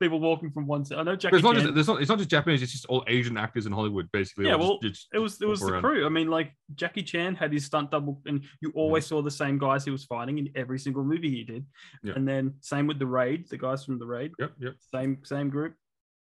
[0.00, 0.98] people walking from one set.
[0.98, 1.64] I know Jackie it's not Chan.
[1.66, 4.46] just it's not, it's not just Japanese it's just all Asian actors in Hollywood basically
[4.46, 5.82] Yeah, all just- well, just- it was it was the around.
[5.82, 6.06] crew.
[6.06, 9.58] I mean, like Jackie Chan had his stunt double, and you always saw the same
[9.58, 11.64] guys he was fighting in every single movie he did.
[12.02, 12.14] Yeah.
[12.16, 15.50] And then same with the raid, the guys from the raid, yep yep same same
[15.50, 15.74] group.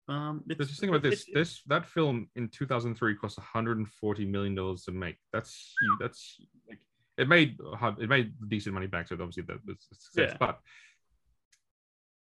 [0.08, 1.26] Um, Let's just think about this.
[1.34, 5.15] this that film in 2003 cost 140 million dollars to make.
[5.34, 6.00] That's huge.
[6.00, 6.38] That's
[6.69, 6.80] like
[7.17, 7.58] it made
[8.00, 9.08] it made decent money back.
[9.08, 10.30] So obviously that was a success.
[10.34, 10.38] Yeah.
[10.39, 10.60] But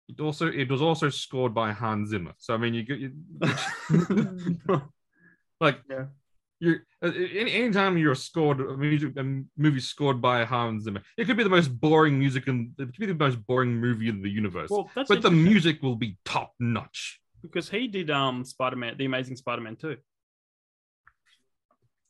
[0.08, 2.32] it also it was also scored by Hans Zimmer.
[2.38, 3.12] So I mean, you get you,
[5.60, 6.06] like Yeah.
[6.60, 11.36] you any anytime you're scored a music a movie scored by Hans Zimmer, it could
[11.36, 14.30] be the most boring music and it could be the most boring movie in the
[14.30, 14.70] universe.
[14.70, 17.20] well, that's but the music will be top notch.
[17.42, 19.96] because he did um Spider Man, the Amazing Spider Man too.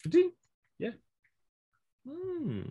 [0.04, 0.30] Did he?
[0.78, 0.92] Yeah.
[2.06, 2.62] Hmm.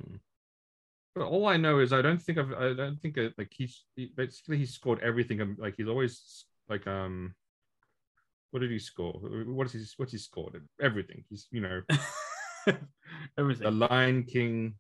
[1.17, 3.85] But all I know is I don't think I've I don't think uh like he's
[3.95, 5.41] he, basically he scored everything.
[5.41, 7.33] um, Like he's always like um.
[8.51, 9.13] What did he score?
[9.13, 9.83] What is he?
[9.97, 10.61] What's he scored?
[10.81, 11.23] Everything.
[11.29, 11.81] He's you know
[13.37, 13.63] everything.
[13.63, 14.75] the Lion King.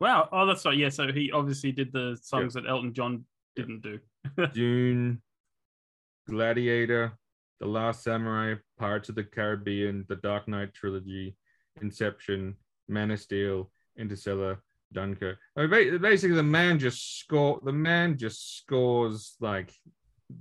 [0.00, 0.28] Wow.
[0.32, 0.76] Oh, that's right.
[0.76, 0.88] Yeah.
[0.88, 3.98] So he obviously did the songs that Elton John didn't do.
[4.54, 5.20] Dune,
[6.28, 7.12] Gladiator,
[7.60, 11.36] The Last Samurai, Pirates of the Caribbean, The Dark Knight trilogy,
[11.80, 12.56] Inception,
[12.88, 14.60] Man of Steel, Interstellar,
[14.92, 15.38] Dunkirk.
[15.56, 17.60] I mean, basically, the man just score.
[17.62, 19.72] The man just scores like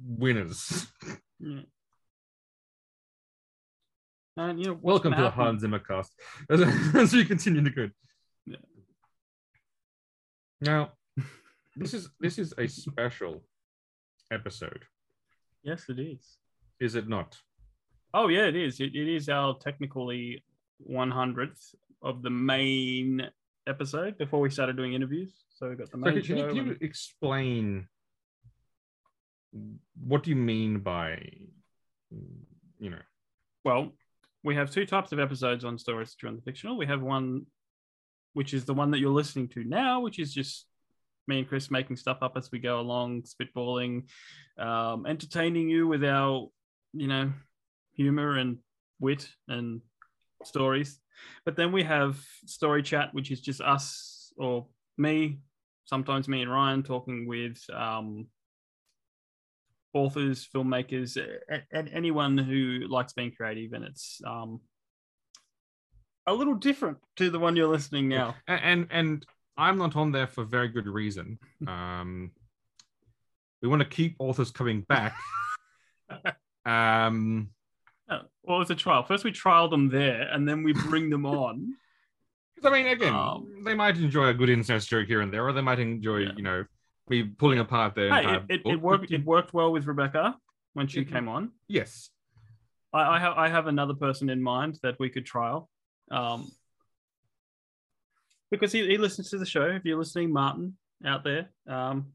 [0.06, 0.88] winners.
[1.40, 1.62] Yeah.
[4.38, 6.14] And you know, Welcome to the Hans Zimmer cast.
[6.50, 6.62] As,
[6.96, 7.90] as we continue to go.
[8.46, 8.58] Yeah.
[10.62, 10.92] Now,
[11.76, 13.44] this is this is a special
[14.32, 14.84] episode,
[15.64, 16.38] Yes, it is.
[16.80, 17.38] is it not?
[18.14, 18.80] Oh yeah, it is.
[18.80, 20.44] It, it is our technically
[20.90, 23.30] 100th of the main
[23.68, 25.32] episode before we started doing interviews.
[25.50, 27.88] So we got the So main can, can you, can you and- explain
[30.08, 31.30] what do you mean by
[32.80, 33.02] you know
[33.66, 33.92] well,
[34.44, 36.78] we have two types of episodes on Stories True and the Fictional.
[36.78, 37.48] We have one,
[38.34, 40.68] which is the one that you're listening to now, which is just
[41.28, 44.04] me and Chris making stuff up as we go along, spitballing,
[44.58, 46.48] um, entertaining you with our,
[46.94, 47.34] you know,
[47.92, 48.60] humor and
[49.02, 49.82] wit and
[50.44, 51.00] stories.
[51.46, 55.40] But then we have Story Chat, which is just us or me,
[55.86, 58.28] sometimes me and Ryan talking with um,
[59.94, 61.18] authors, filmmakers,
[61.72, 63.74] and anyone who likes being creative.
[63.74, 64.62] And it's um,
[66.28, 68.36] a little different to the one you're listening now.
[68.48, 69.26] And and
[69.58, 72.32] i'm not on there for very good reason um
[73.62, 75.16] we want to keep authors coming back
[76.66, 77.50] um
[78.10, 79.04] Uh, Well, it's a trial.
[79.04, 81.76] First, we trial them there, and then we bring them on.
[82.56, 85.46] 'Cause, I mean, again, Um, they might enjoy a good incest joke here and there,
[85.48, 86.32] or they might enjoy, Yeah.
[86.36, 86.66] you know,
[87.10, 89.12] me pulling apart their Hey, it, it, it worked.
[89.12, 90.38] It worked well with Rebecca
[90.74, 91.10] when she Mhm.
[91.12, 91.52] came on.
[91.68, 92.10] Yes.
[92.94, 95.70] I, I have I have another person in mind that we could trial,
[96.10, 96.50] um,
[98.50, 99.68] because he, he listens to the show.
[99.68, 102.14] If you're listening, Martin out there, um,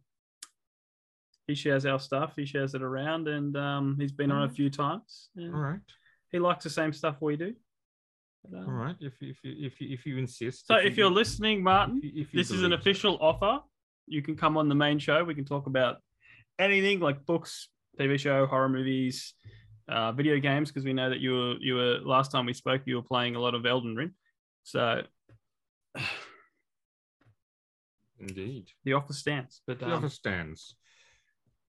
[1.52, 2.32] he shares our stuff.
[2.34, 5.28] He shares it around, and um, he's been on a few times.
[5.38, 5.80] All right.
[6.30, 7.52] He likes the same stuff we do.
[8.42, 8.96] But, um, All right.
[9.00, 10.66] If you, if you, if you, if you insist.
[10.66, 13.60] So you- if you're listening, Martin, if you- if you this is an official offer.
[14.06, 15.22] You can come on the main show.
[15.24, 15.98] We can talk about
[16.58, 17.68] anything like books,
[18.00, 19.34] TV show, horror movies,
[19.88, 20.70] uh, video games.
[20.70, 23.36] Because we know that you were you were last time we spoke, you were playing
[23.36, 24.12] a lot of Elden Ring.
[24.64, 25.02] So
[28.18, 28.70] Indeed.
[28.84, 29.62] the offer stands.
[29.66, 30.74] But The um, offer stands.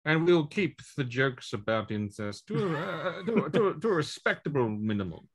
[0.05, 3.93] And we'll keep the jokes about incest to a, uh, to, a, to, to a
[3.93, 5.29] respectable minimum.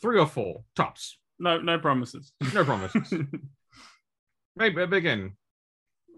[0.00, 1.18] Three or four, tops.
[1.38, 2.32] no no promises.
[2.54, 3.12] No promises.
[4.56, 5.36] maybe again,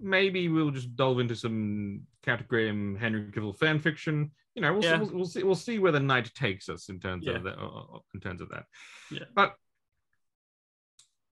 [0.01, 4.31] maybe we'll just delve into some Count Graham Henry Cavill fan fiction.
[4.55, 4.99] You know, we'll, Yeah.
[4.99, 5.43] see, we'll, we'll see.
[5.43, 7.37] We'll see where the night takes us in terms Yeah.
[7.37, 7.59] of that.
[7.59, 8.65] uh, In terms of that.
[9.11, 9.25] Yeah.
[9.35, 9.55] But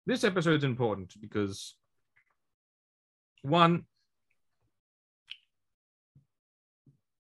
[0.07, 1.75] this episode's important because
[3.43, 3.85] one,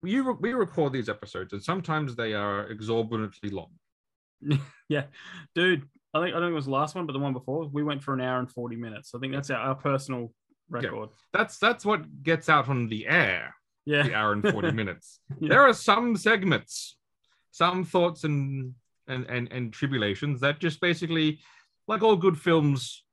[0.01, 3.71] we re- we record these episodes, and sometimes they are exorbitantly long.
[4.89, 5.03] yeah,
[5.55, 5.83] dude.
[6.13, 8.01] I think I think it was the last one, but the one before we went
[8.03, 9.13] for an hour and forty minutes.
[9.15, 10.33] I think that's our, our personal
[10.69, 11.09] record.
[11.33, 13.55] That's that's what gets out on the air.
[13.85, 15.19] Yeah, the hour and 40 minutes.
[15.39, 15.49] Yeah.
[15.49, 16.97] There are some segments,
[17.51, 18.73] some thoughts and,
[19.07, 21.39] and and and tribulations that just basically,
[21.87, 23.03] like all good films,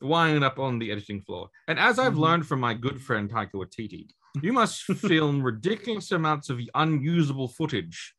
[0.00, 1.48] wind up on the editing floor.
[1.68, 2.18] And as I've Mhm.
[2.18, 4.08] learned from my good friend Taika Waititi,
[4.42, 8.14] you must film ridiculous amounts of unusable footage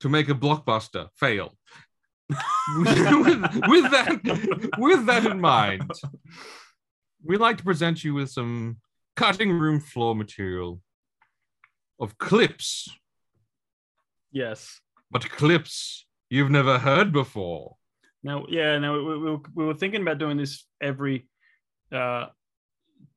[0.00, 1.54] to make a blockbuster fail.
[2.78, 2.88] with,
[3.68, 5.90] with that with that in mind,
[7.22, 8.78] we'd like to present you with some
[9.16, 10.80] cutting room floor material
[12.00, 12.88] of clips,
[14.30, 14.80] yes.
[15.10, 17.76] but clips you've never heard before.
[18.22, 21.28] Now, yeah, now we, we, we were- we were thinking about doing this every
[21.92, 22.26] uh,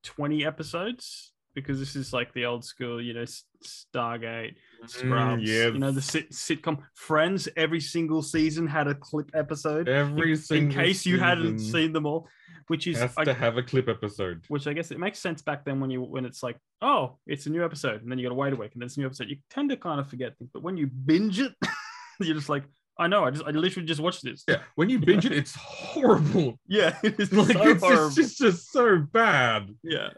[0.04, 3.26] 20 episodes because this is like the old school, you know,
[3.64, 7.48] Stargate, Scrubs, you know, the sit- sitcom Friends.
[7.58, 9.90] Every single season had a clip episode.
[9.90, 12.28] every in, single in case you hadn't seen them all,
[12.68, 14.44] which is has I- to have a clip episode.
[14.50, 17.46] which I guess it makes sense back then when you when it's like, oh, it's
[17.48, 19.00] a new episode, and then you got to wait a week, and then it's a
[19.00, 19.30] new episode.
[19.30, 21.54] You tend to kind of forget things, but when you binge it,
[22.20, 22.64] you're just like,
[22.98, 24.44] I know, I just I literally just watched this.
[24.48, 26.60] Yeah, when you binge it, it's horrible.
[26.68, 28.10] yeah, it's Like so it's horrible.
[28.10, 29.70] just, it's just so bad.
[29.84, 30.10] yeah.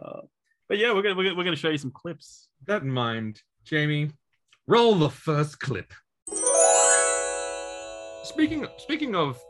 [0.00, 0.20] Uh,
[0.68, 2.48] but yeah, we're gonna we're gonna, we're gonna show you some clips.
[2.66, 4.10] That in mind, Jamie,
[4.66, 5.92] roll the first clip.
[8.24, 9.40] Speaking speaking of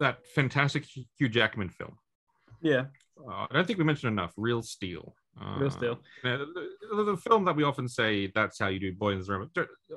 [0.00, 0.84] that fantastic
[1.18, 1.96] Hugh Jackman film,
[2.62, 2.84] Yeah,
[3.28, 4.32] uh, I don't think we mentioned enough.
[4.36, 5.14] Real Steel.
[5.40, 5.98] Uh, Real Steel.
[6.22, 6.46] the,
[6.92, 9.48] the- the film that we often say that's how you do boy in his robot.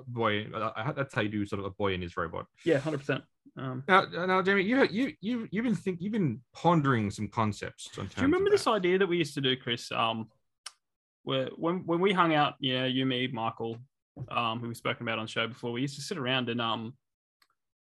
[0.07, 2.47] Boy, uh, that's how you do sort of a boy in his robot.
[2.65, 3.23] yeah, hundred percent.
[3.55, 7.89] Um, Now, now, Jamie, you you you you've been think you've been pondering some concepts.
[7.99, 9.91] On do you remember this idea that we used to do, Chris?
[9.91, 10.27] Um,
[11.27, 13.77] when when we hung out, yeah, you, me, Michael,
[14.29, 16.61] um, who we've spoken about on the show before, we used to sit around and
[16.61, 16.93] um,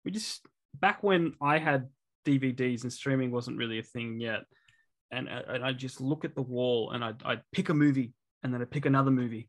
[0.04, 1.88] we just back when I had
[2.26, 4.44] DVDs and streaming wasn't really a thing yet,
[5.10, 8.12] and I, and I'd just look at the wall and I'd I'd pick a movie
[8.42, 9.48] and then I'd pick another movie,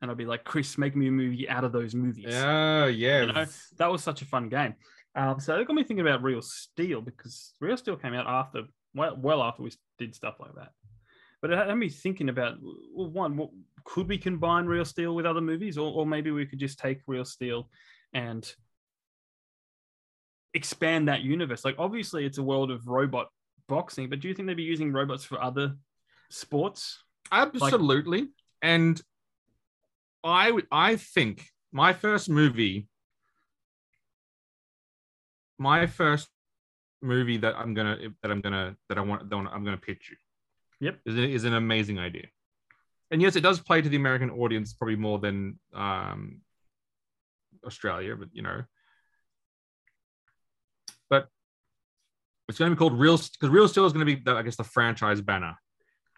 [0.00, 2.34] and I'd be like, Chris, make me a movie out of those movies.
[2.34, 3.22] Oh, yeah.
[3.22, 3.46] You know,
[3.78, 4.74] that was such a fun game.
[5.14, 8.62] Um, so it got me thinking about Real Steel because Real Steel came out after,
[8.94, 10.70] well, well after we did stuff like that.
[11.46, 13.50] But it had me thinking about well, one, what,
[13.84, 16.98] could we combine Real Steel with other movies, or, or maybe we could just take
[17.06, 17.70] Real Steel
[18.12, 18.52] and
[20.54, 21.64] expand that universe?
[21.64, 23.28] Like, obviously, it's a world of robot
[23.68, 25.76] boxing, but do you think they'd be using robots for other
[26.30, 26.98] sports?
[27.30, 28.26] Absolutely.
[28.60, 29.00] and
[30.24, 32.88] I I think my first movie
[35.58, 36.28] my first
[37.02, 40.16] movie that I'm gonna that I'm gonna that I want that I'm gonna pitch you.
[40.80, 41.00] Yep.
[41.06, 42.26] Is, is an amazing idea.
[43.10, 46.40] And yes, it does play to the American audience probably more than um
[47.64, 48.62] Australia, but you know.
[51.08, 51.28] But
[52.48, 54.42] it's going to be called Real because Real Steel is going to be, the, I
[54.42, 55.56] guess, the franchise banner.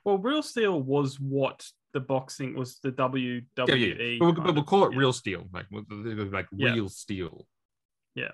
[0.05, 3.45] Well, Real Steel was what the boxing was the WWE.
[3.67, 4.17] Yeah, yeah.
[4.19, 4.99] But we'll, but we'll call it yeah.
[4.99, 6.73] Real Steel, like like Yeah.
[6.73, 7.47] Real Steel.
[8.15, 8.33] Yeah.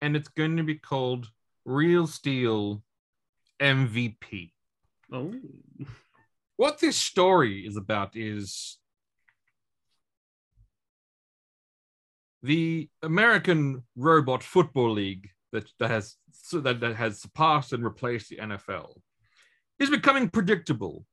[0.00, 1.28] And it's going to be called
[1.64, 2.82] Real Steel
[3.60, 4.52] MVP.
[5.12, 5.32] Oh,
[6.56, 8.78] What this story is about is
[12.42, 16.16] the American Robot Football League that, that has
[16.52, 18.94] that, that has surpassed and replaced the NFL
[19.78, 21.04] is becoming predictable.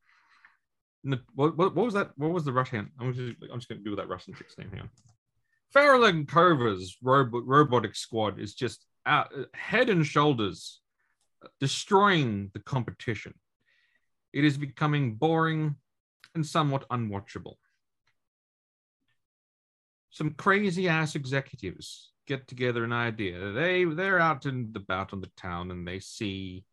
[1.06, 2.12] N- What, what, what was that?
[2.16, 2.92] What was the Russian?
[3.00, 4.90] I'm just, I'm just going to do that Russian chick's name here.
[5.74, 10.80] Farrell and Cover's robot, robotic squad is just out, head and shoulders
[11.60, 13.34] destroying the competition.
[14.34, 15.76] It is becoming boring
[16.34, 17.56] and somewhat unwatchable.
[20.10, 23.52] Some crazy ass executives get together an idea.
[23.52, 26.66] They they're out and about on the town and they see.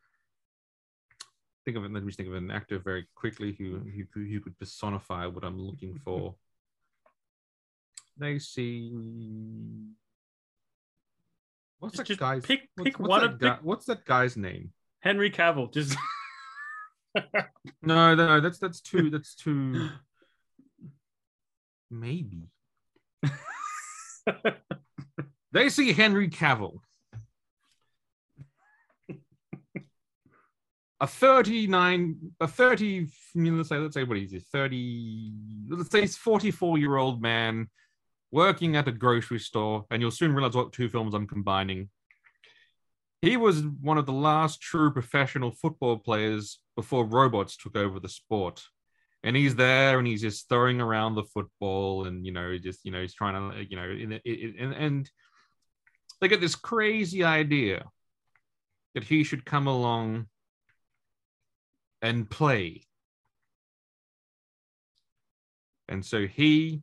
[1.64, 1.92] Think of it.
[1.92, 3.80] Let me think of an actor very quickly who
[4.14, 6.34] who, who could personify what I'm looking for.
[8.18, 8.92] They see.
[11.82, 12.46] What's that Just guy's?
[12.46, 14.70] pick- what's, pick what's one that of- guy, pick- what's that guy's name?
[15.00, 15.96] Henry Cavill just
[17.82, 19.88] No, no, that's that's too that's too
[21.90, 22.48] maybe.
[25.50, 26.78] They see Henry Cavill.
[31.00, 35.32] A 39, a 30, I mean, let's say, let's say what is he, 30,
[35.70, 37.68] let's say he's 44 year old man
[38.32, 41.90] working at a grocery store, and you'll soon realize what two films I'm combining.
[43.20, 48.08] He was one of the last true professional football players before robots took over the
[48.08, 48.64] sport.
[49.22, 52.90] And he's there and he's just throwing around the football and, you know, just, you
[52.90, 53.88] know, he's trying to, you know,
[54.24, 55.08] in, and
[56.20, 57.84] they get this crazy idea
[58.94, 60.26] that he should come along
[62.00, 62.82] and play.
[65.88, 66.82] And so he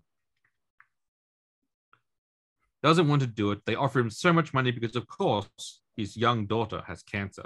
[2.81, 3.59] doesn't want to do it.
[3.65, 7.45] They offer him so much money because, of course, his young daughter has cancer.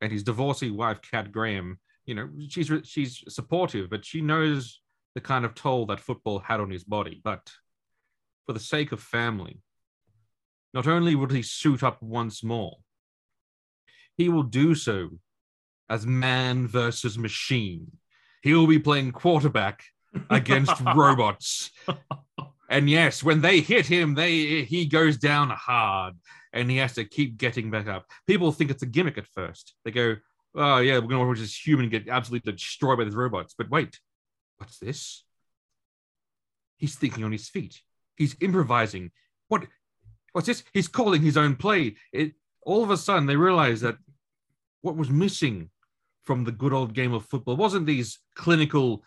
[0.00, 4.80] And his divorcee wife, Kat Graham, you know, she's she's supportive, but she knows
[5.14, 7.20] the kind of toll that football had on his body.
[7.22, 7.50] But
[8.46, 9.60] for the sake of family,
[10.72, 12.76] not only will he suit up once more,
[14.16, 15.10] he will do so
[15.88, 17.92] as man versus machine.
[18.42, 19.84] He will be playing quarterback
[20.30, 21.70] against robots.
[22.74, 26.14] And yes, when they hit him, they he goes down hard
[26.52, 28.04] and he has to keep getting back up.
[28.26, 29.74] People think it's a gimmick at first.
[29.84, 30.16] They go,
[30.56, 33.70] "Oh yeah, we're going to watch this human get absolutely destroyed by these robots." But
[33.70, 34.00] wait,
[34.56, 35.24] what's this?
[36.76, 37.80] He's thinking on his feet.
[38.16, 39.12] He's improvising.
[39.46, 39.68] What?
[40.32, 40.64] What's this?
[40.72, 41.94] He's calling his own play.
[42.12, 42.32] It,
[42.62, 43.98] all of a sudden, they realize that
[44.80, 45.70] what was missing
[46.24, 49.04] from the good old game of football wasn't these clinical,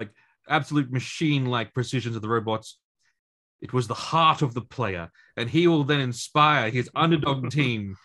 [0.00, 0.14] like
[0.48, 2.78] absolute machine-like precisions of the robots.
[3.62, 7.96] It was the heart of the player, and he will then inspire his underdog team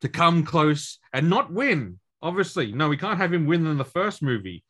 [0.00, 1.98] to come close and not win.
[2.22, 4.64] Obviously, no, we can't have him win in the first movie,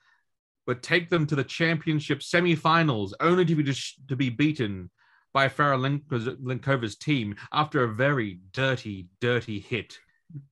[0.67, 4.91] but take them to the championship semi-finals, only to be dis- to be beaten
[5.35, 6.01] by Farah
[6.43, 9.99] Linkova's team after a very dirty, dirty hit,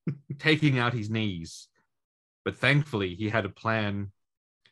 [0.39, 1.69] taking out his knees.
[2.45, 4.13] But thankfully, he had a plan,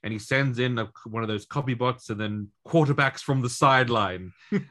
[0.03, 3.51] and he sends in a, one of those copy bots, and then quarterbacks from the
[3.51, 4.33] sideline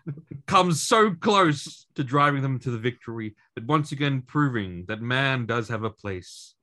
[0.47, 5.45] comes so close to driving them to the victory, but once again proving that man
[5.45, 6.55] does have a place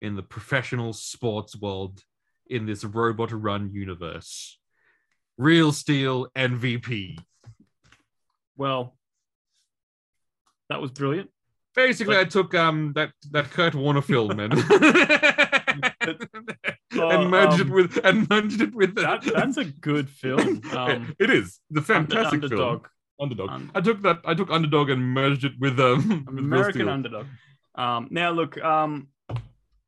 [0.00, 2.02] in the professional sports world
[2.48, 4.58] in this robot run universe.
[5.38, 7.18] Real Steel MVP.
[8.56, 8.96] well,
[10.68, 11.30] that was brilliant.
[11.74, 14.54] Basically, I took um that that Kurt Warner film and
[17.00, 20.62] And merged um, it with and merged it with That, that's a good film.
[20.76, 22.80] Um, it is the fantastic Under- film.
[23.20, 23.50] Underdog.
[23.50, 23.70] Underdog.
[23.74, 24.20] I took that.
[24.24, 27.26] I took Underdog and merged it with um with American underdog.
[27.74, 29.08] Um, now look, um,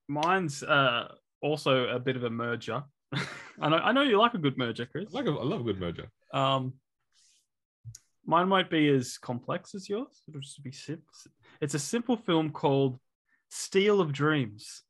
[0.08, 2.84] mine's uh, also a bit of a merger.
[3.60, 5.14] I know, I know you like a good merger, Chris.
[5.14, 6.10] I like a, I love a good merger.
[6.32, 6.74] Um,
[8.24, 10.22] mine might be as complex as yours.
[10.28, 11.04] It'll just be simple.
[11.60, 12.98] It's a simple film called
[13.50, 14.82] Steel of Dreams.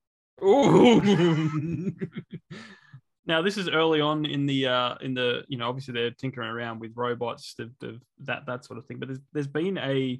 [3.29, 6.49] Now, this is early on in the uh, in the you know obviously they're tinkering
[6.49, 8.99] around with robots, the, the, that that sort of thing.
[8.99, 10.19] But there's, there's been a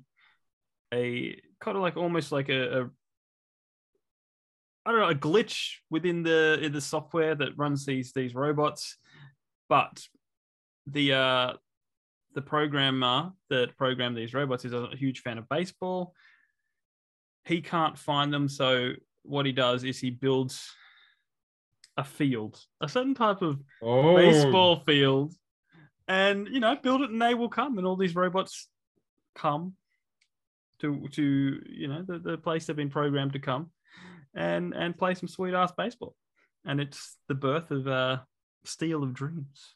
[0.93, 2.91] a kind of like almost like a, a
[4.85, 8.99] I don't know a glitch within the in the software that runs these these robots,
[9.71, 10.07] but
[10.87, 11.53] the uh,
[12.35, 16.13] the programmer that programmed these robots is a huge fan of baseball.
[17.47, 18.93] He can't find them, so
[19.29, 20.71] what he does is he builds
[21.97, 24.17] a field, a certain type of oh.
[24.17, 25.35] baseball field,
[26.07, 28.69] and you know, build it and they will come, and all these robots
[29.35, 29.75] come
[30.81, 33.71] to to you know the, the place they've been programmed to come,
[34.35, 36.15] and and play some sweet ass baseball,
[36.65, 38.19] and it's the birth of uh,
[38.65, 39.75] Steel of Dreams.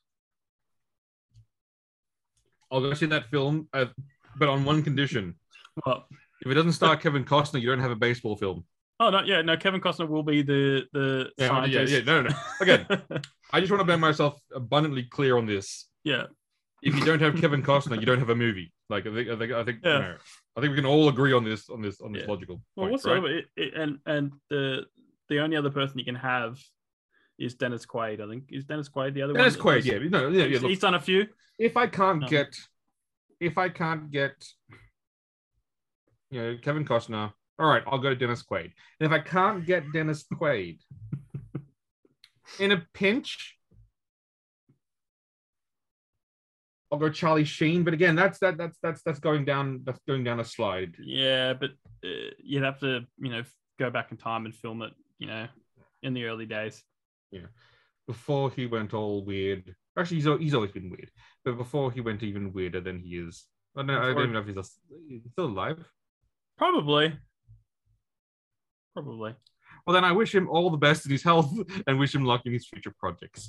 [2.71, 3.69] I'll go see that film.
[3.73, 3.87] Uh,
[4.37, 5.35] but on one condition:
[5.85, 6.07] What?
[6.41, 8.65] if it doesn't star Kevin Costner, you don't have a baseball film.
[9.05, 9.57] Oh no, yeah, no.
[9.57, 11.93] Kevin Costner will be the the Yeah, yeah, scientist.
[11.93, 12.01] yeah.
[12.03, 12.37] No, no, no.
[12.61, 12.87] Again,
[13.53, 15.89] I just want to make myself abundantly clear on this.
[16.05, 16.25] yeah.
[16.85, 18.73] If you don't have Kevin Costner, you don't have a movie.
[18.91, 19.99] Like I think, I think, I think, Yeah.
[19.99, 20.15] know,
[20.57, 22.31] I think we can all agree on this, on this, on this Yeah.
[22.31, 23.45] logical Well, point, what's right?
[23.57, 24.87] it, and and the
[25.29, 26.59] the only other person you can have
[27.39, 28.21] is Dennis Quaid.
[28.21, 29.77] I think is Dennis Quaid the other Dennis one.
[29.81, 30.47] Quaid, yeah, no, yeah, yeah.
[30.49, 31.27] He's, Look, he's done a few.
[31.59, 32.29] if I can't No.
[32.29, 32.53] get,
[33.41, 34.35] if I can't get,
[36.31, 38.73] you know, Kevin Costner, all right, I'll go to Dennis Quaid.
[39.01, 40.79] And if I can't get Dennis Quaid,
[42.59, 43.57] in a pinch,
[46.91, 47.85] I'll go Charlie Sheen.
[47.85, 50.95] But again, that's that that's that's that's going down that's going down a slide.
[51.03, 51.71] Yeah, but
[52.05, 53.43] uh, you'd have to you know
[53.79, 54.93] go back in time and film it.
[55.19, 55.47] You know,
[56.03, 56.83] in the early days.
[57.31, 57.47] Yeah,
[58.07, 59.75] before he went all weird.
[59.99, 61.11] Actually, he's he's always been weird.
[61.45, 63.47] But before he went even weirder than he is.
[63.75, 64.79] I don't, know, I don't even know if he's,
[65.09, 65.83] he's still alive.
[66.59, 67.17] Probably.
[68.95, 69.35] Probably.
[69.87, 71.53] Well, then I wish him all the best in his health
[71.87, 73.49] and wish him luck in his future projects.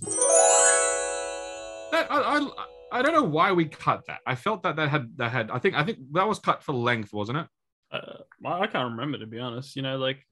[1.92, 2.50] That, I, I,
[2.92, 4.22] I don't know why we cut that.
[4.26, 5.52] I felt that that had that had.
[5.52, 7.48] I think I think that was cut for length, wasn't it?
[7.92, 9.76] Uh, I can't remember to be honest.
[9.76, 10.26] You know, like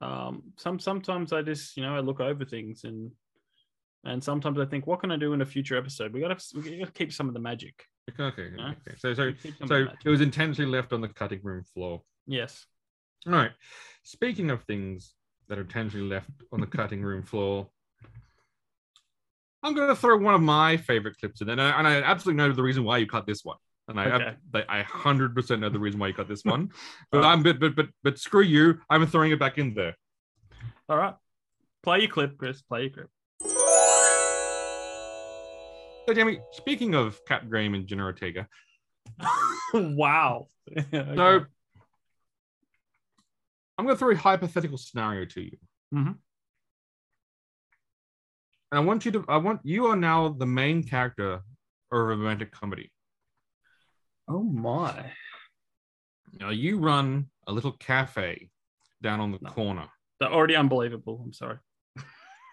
[0.00, 3.10] um, some sometimes I just you know I look over things and
[4.04, 6.12] and sometimes I think, what can I do in a future episode?
[6.12, 7.84] We gotta we gotta keep some of the magic.
[8.10, 8.54] Okay, okay.
[8.56, 8.70] Yeah.
[8.70, 8.96] okay.
[8.96, 12.02] So so Keep some of so it was intentionally left on the cutting room floor.
[12.26, 12.66] yes.
[13.26, 13.50] All right.
[14.02, 15.14] Speaking of things
[15.48, 17.68] that are intentionally left on the cutting room floor,
[19.62, 22.38] I'm going to throw one of my favorite clips in, and I, and I absolutely
[22.38, 23.56] know the reason why you cut this one,
[23.88, 24.64] and I Okay.
[24.68, 26.70] I hundred percent know the reason why you cut this one.
[27.10, 29.96] But I'm but but but but screw you, I'm throwing it back in there.
[30.88, 31.14] All right.
[31.82, 32.62] Play your clip, Chris.
[32.62, 33.10] Play your clip.
[36.06, 38.48] So Jamie, speaking of Kat Graham and Jenna Ortega,
[39.74, 40.46] wow.
[40.92, 41.44] so
[43.78, 45.56] I'm going to throw a hypothetical scenario to you.
[45.94, 46.18] Mhm.
[48.70, 51.42] And I want you to, I want, you are now the main character of
[51.92, 52.90] a romantic comedy.
[54.28, 55.12] oh my.
[56.38, 58.50] Now you run a little cafe
[59.00, 59.50] down on the No.
[59.50, 59.88] corner.
[60.20, 61.20] They're already unbelievable.
[61.24, 61.58] I'm sorry.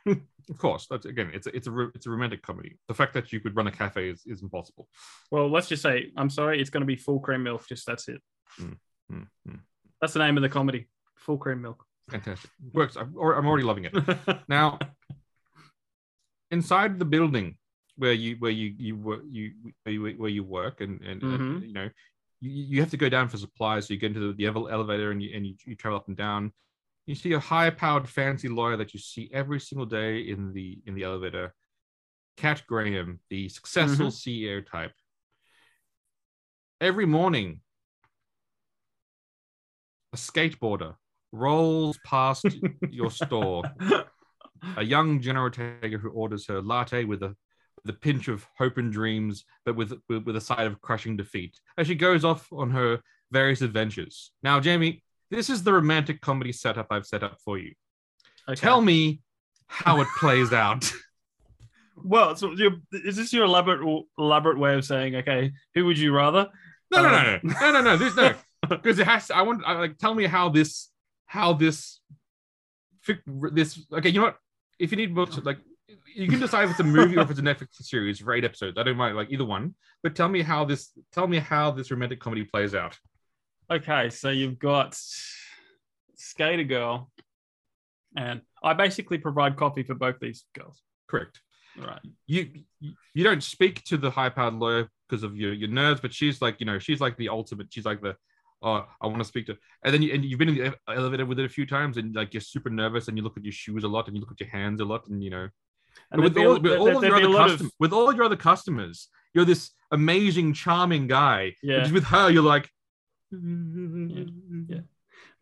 [0.47, 2.77] Of course, that's again, it's a, it's a it's a romantic comedy.
[2.87, 4.87] The fact that you could run a cafe is, is impossible.
[5.31, 6.61] Well, let's just say I'm sorry.
[6.61, 7.67] It's going to be full cream milk.
[7.67, 8.21] Just that's it.
[8.61, 8.77] Mm,
[9.11, 9.59] mm.
[9.99, 10.87] That's the name of the comedy.
[11.17, 11.85] Full cream milk.
[12.09, 12.95] Fantastic, works.
[12.97, 13.93] I'm, I'm already loving it.
[14.47, 14.77] Now,
[16.51, 17.57] inside the building
[17.97, 19.51] where you where you you work you
[19.83, 21.67] where you, where you work and and, and, Mhm.
[21.67, 21.89] you know
[22.41, 23.87] you, you have to go down for supplies.
[23.87, 26.17] So you get into the, the elevator and you and you, you travel up and
[26.17, 26.51] down.
[27.07, 30.93] You see a high-powered, fancy lawyer that you see every single day in the in
[30.95, 31.53] the elevator.
[32.37, 34.91] Kat Graham, the successful CEO type.
[36.81, 37.61] Every morning,
[40.13, 40.95] a skateboarder
[41.35, 42.45] rolls past
[42.89, 43.63] your store
[44.77, 47.35] a young Jenna Ortega who orders her latte with a
[47.83, 51.15] with a pinch of hope and dreams, but with, with with a side of crushing
[51.17, 52.99] defeat as she goes off on her
[53.31, 54.31] various adventures.
[54.41, 57.73] Now, Jamie, this is the romantic comedy setup I've set up for you.
[58.47, 58.59] Okay.
[58.59, 59.21] Tell me
[59.67, 60.91] how it plays out.
[62.03, 62.55] Well, so
[62.91, 66.49] is this your elaborate elaborate way of saying, okay, who would you rather?
[66.91, 67.97] No, no, no, Um, no, no, no, no.
[67.97, 68.33] This no,
[68.69, 69.27] because it has.
[69.27, 69.63] To, I want.
[69.65, 70.89] I, like, tell me how this,
[71.25, 71.99] how this,
[73.27, 73.79] this.
[73.91, 74.37] Okay, you know what?
[74.79, 75.59] If you need books, like,
[76.15, 78.43] you can decide if it's a movie or if it's a Netflix series for eight
[78.43, 78.77] episodes.
[78.77, 79.75] I don't mind, like either one.
[80.03, 80.91] But tell me how this.
[81.11, 82.97] Tell me how this romantic comedy plays out.
[83.71, 84.97] Okay, so you've got
[86.15, 87.11] Skater Girl,
[88.15, 90.81] and I basically provide coffee for both these girls.
[91.07, 91.39] Correct.
[91.77, 91.99] Right.
[92.27, 92.49] You
[93.13, 96.41] you don't speak to the high powered lawyer because of your your nerves, but she's
[96.41, 97.67] like you know she's like the ultimate.
[97.71, 98.15] She's like the.
[98.61, 101.25] Oh, I want to speak to, and then you and you've been in the elevator
[101.25, 103.51] with it a few times, and like you're super nervous, and you look at your
[103.51, 105.47] shoes a lot, and you look at your hands a lot, and you know,
[106.11, 108.09] And with all, a- with all there- of your other lot of- customers, with all
[108.09, 111.55] of your other customers, you're this amazing, charming guy.
[111.61, 111.91] Yeah.
[111.91, 112.69] With her, you're like,
[113.31, 114.79] yeah.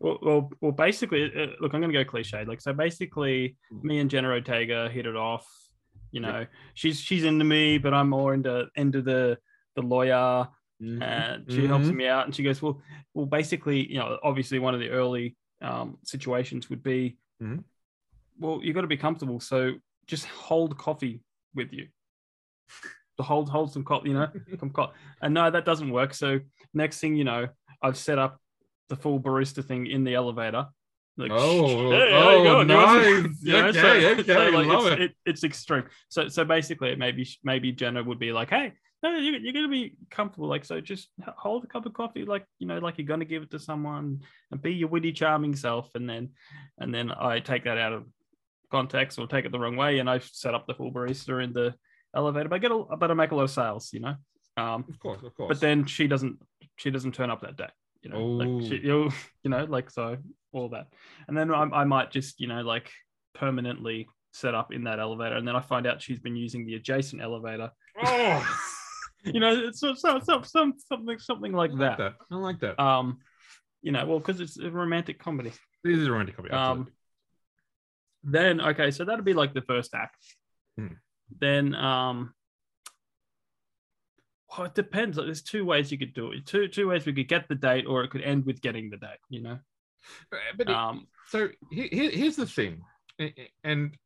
[0.00, 2.44] Well, well, well basically, uh, look, I'm going to go cliche.
[2.44, 5.46] Like, so basically, me and Jenna Ortega hit it off.
[6.10, 9.38] You know, she's she's into me, but I'm more into into the
[9.76, 10.48] the lawyer,
[10.84, 11.02] Mm-hmm.
[11.02, 12.26] and she helps me out.
[12.26, 12.80] And she goes, well,
[13.14, 17.64] well, basically, you know, obviously, one of the early um, situations would be, Mhm.
[18.38, 19.40] well, you've got to be comfortable.
[19.40, 19.72] So
[20.06, 21.20] just hold coffee
[21.54, 21.88] with you.
[23.18, 24.28] To hold hold some coffee, you know,
[24.58, 26.14] some co- and no, that doesn't work.
[26.14, 26.40] So
[26.72, 27.46] next thing you know,
[27.80, 28.40] I've set up
[28.88, 30.66] the full barista thing in the elevator.
[31.16, 32.68] Like, Oh, hey, oh, going?
[32.68, 33.76] You want some-" nice.
[33.76, 35.12] Okay, okay, like, love it's, it.
[35.24, 35.84] it's extreme.
[36.08, 38.72] So, so basically, maybe maybe Jenna would be like, "Hey,
[39.04, 40.48] No, you, you're going to be comfortable.
[40.48, 43.26] Like, so just hold a cup of coffee, like, you know, like you're going to
[43.26, 45.94] give it to someone and be your witty, charming self.
[45.94, 46.30] And then,
[46.78, 48.06] and then I take that out of
[48.70, 49.98] context or take it the wrong way.
[49.98, 51.74] And I set up the full barista in the
[52.16, 54.14] elevator, but I get a, but I make a lot of sales, you know?
[54.56, 55.48] Um, Of course, of course.
[55.48, 56.38] but then she doesn't,
[56.76, 57.68] she doesn't turn up that day,
[58.02, 59.10] you know, like she, you,
[59.42, 60.16] you know, like, so
[60.52, 60.86] all that.
[61.28, 62.90] And then I, I might just, you know, like
[63.34, 65.36] permanently set up in that elevator.
[65.36, 67.70] And then I find out she's been using the adjacent elevator
[68.02, 68.56] oh,
[69.24, 71.98] you know, it's some, some, some, some something something like I like that.
[71.98, 72.14] that.
[72.30, 72.78] I like that.
[72.80, 73.18] Um,
[73.82, 75.52] you know, well, because it's a romantic comedy.
[75.82, 76.54] this is a romantic comedy.
[76.54, 76.88] Um,
[78.22, 80.16] then okay, so that'd be like the first act.
[80.78, 80.94] Hmm.
[81.40, 82.34] Then um,
[84.56, 85.16] well, it depends.
[85.16, 86.46] Like, there's two ways you could do it.
[86.46, 88.96] Two two ways we could get the date, or it could end with getting the
[88.96, 89.18] date.
[89.28, 89.58] You know.
[90.32, 92.82] Uh, but Um, so he- he- here's the thing,
[93.62, 93.96] and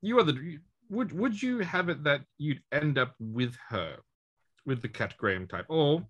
[0.00, 0.58] you are the
[0.88, 3.96] would would you have it that you'd end up with her,
[4.64, 6.06] with the Kat Graham type, or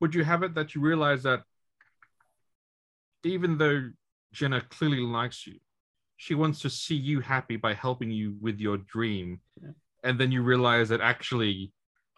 [0.00, 1.42] would you have it that you realize that
[3.24, 3.90] even though
[4.32, 5.58] Jenna clearly likes you,
[6.16, 9.70] she wants to see you happy by helping you with your dream, Yeah.
[10.04, 11.72] and then you realize that actually.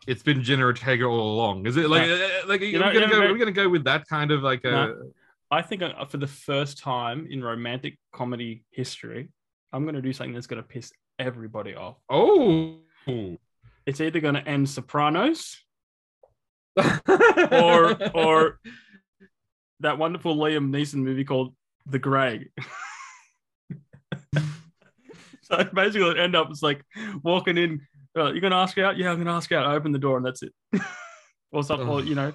[0.06, 1.66] It's been Jenna Ortega all along.
[1.66, 3.20] Is it like uh, like You know- we gonna go?
[3.20, 4.70] Are we gonna go with that kind of like a?
[4.70, 5.12] No.
[5.50, 9.30] I think uh, for the first time in romantic comedy history,
[9.72, 11.96] I'm going to do something that's going to piss everybody off.
[12.10, 12.78] Oh.
[13.86, 15.56] It's either going to end Sopranos
[17.50, 18.60] or or
[19.80, 21.54] that wonderful Liam Neeson movie called
[21.86, 22.50] The Grey.
[25.42, 26.84] so basically, it end up it's like
[27.22, 27.80] walking in.
[28.16, 28.96] Uh, you're gonna ask her out?
[28.96, 29.66] Yeah, I'm gonna ask her out.
[29.66, 30.52] I open the door and that's it.
[31.52, 31.88] or something.
[31.88, 32.32] Or you know,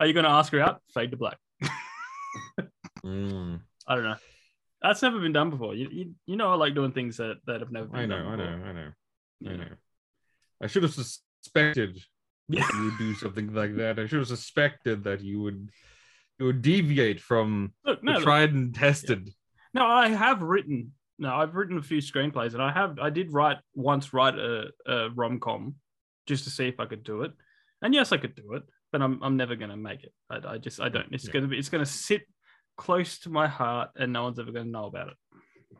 [0.00, 0.80] are you gonna ask her out?
[0.92, 1.38] Fade to black.
[3.04, 4.16] Mm, I don't know.
[4.86, 5.74] That's never been done before.
[5.74, 8.22] You, you, you know, I like doing things that, that have never been done.
[8.22, 8.68] I know, done I know, before.
[8.68, 9.74] I know, I know.
[10.62, 11.98] I should have suspected
[12.48, 12.60] Yeah.
[12.66, 13.98] that you would do something like that.
[13.98, 15.70] I should have suspected that you would
[16.38, 19.30] you would deviate from Look, the no, tried and tested.
[19.72, 20.92] No, I have written.
[21.18, 22.98] No, I've written a few screenplays, and I have.
[22.98, 25.76] I did write once write a, a rom com,
[26.26, 27.32] just to see if I could do it.
[27.80, 30.12] And yes, I could do it, but I'm I'm never gonna make it.
[30.28, 31.06] I, I just I don't.
[31.10, 31.32] It's Yeah.
[31.32, 31.56] gonna be.
[31.58, 32.22] It's gonna sit
[32.76, 35.14] close to my heart, and no one's ever gonna know about it.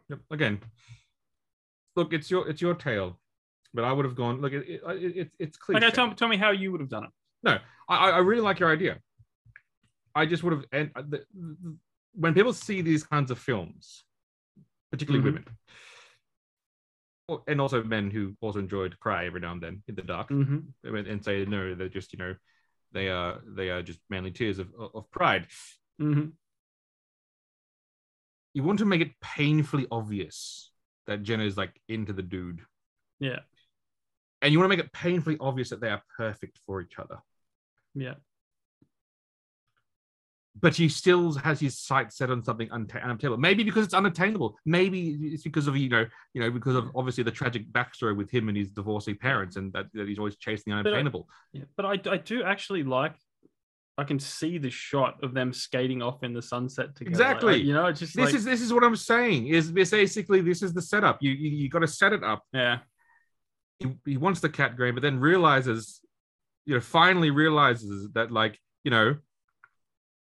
[0.09, 0.19] Yep.
[0.31, 0.61] Again,
[1.97, 3.19] look, it's your it's your tale,
[3.75, 4.41] but I would have gone.
[4.41, 4.83] Look, it, it,
[5.17, 5.79] it, it's clear.
[5.79, 7.11] Okay, tell, tell me how you would have done it.
[7.43, 8.99] No, I, I really like your idea.
[10.15, 11.25] I just would have, and uh, the,
[12.15, 14.05] when people see these kinds of films,
[14.91, 15.45] particularly Mhm.
[17.29, 20.03] women, and also men who also enjoy to cry every now and then in the
[20.03, 20.97] dark, Mm-hmm.
[20.97, 22.35] and and say no, they're just you know,
[22.93, 25.47] they are they are just manly tears of of pride.
[26.01, 26.29] Mm-hmm.
[28.57, 30.71] You want to make it painfully obvious
[31.07, 32.63] that Jenna is like into the dude,
[33.21, 33.41] Yeah,
[34.41, 37.19] and you want to make it painfully obvious that they are perfect for each other.
[37.95, 38.15] yeah,
[40.59, 43.37] but he still has his sights set on something unattainable.
[43.37, 44.57] Maybe because it's unattainable.
[44.65, 48.31] Maybe it's because of you know, you know, because of obviously the tragic backstory with
[48.31, 51.29] him and his divorcee parents, and that, that he's always chasing the But I- unattainable.
[51.53, 51.65] yeah.
[51.77, 53.17] But I I do actually like.
[53.99, 57.17] I can see the shot of them skating off in the sunset together.
[57.17, 57.63] Like, Exactly.
[57.63, 59.47] you know, it's just this like, is this is what I'm saying.
[59.49, 61.23] Is this basically this is the setup?
[61.23, 62.43] You you, you got to set it up.
[62.53, 62.79] yeah,
[63.79, 66.01] He, he wants the Kat Graham, but then realizes,
[66.67, 69.17] you know, finally realizes that like you know,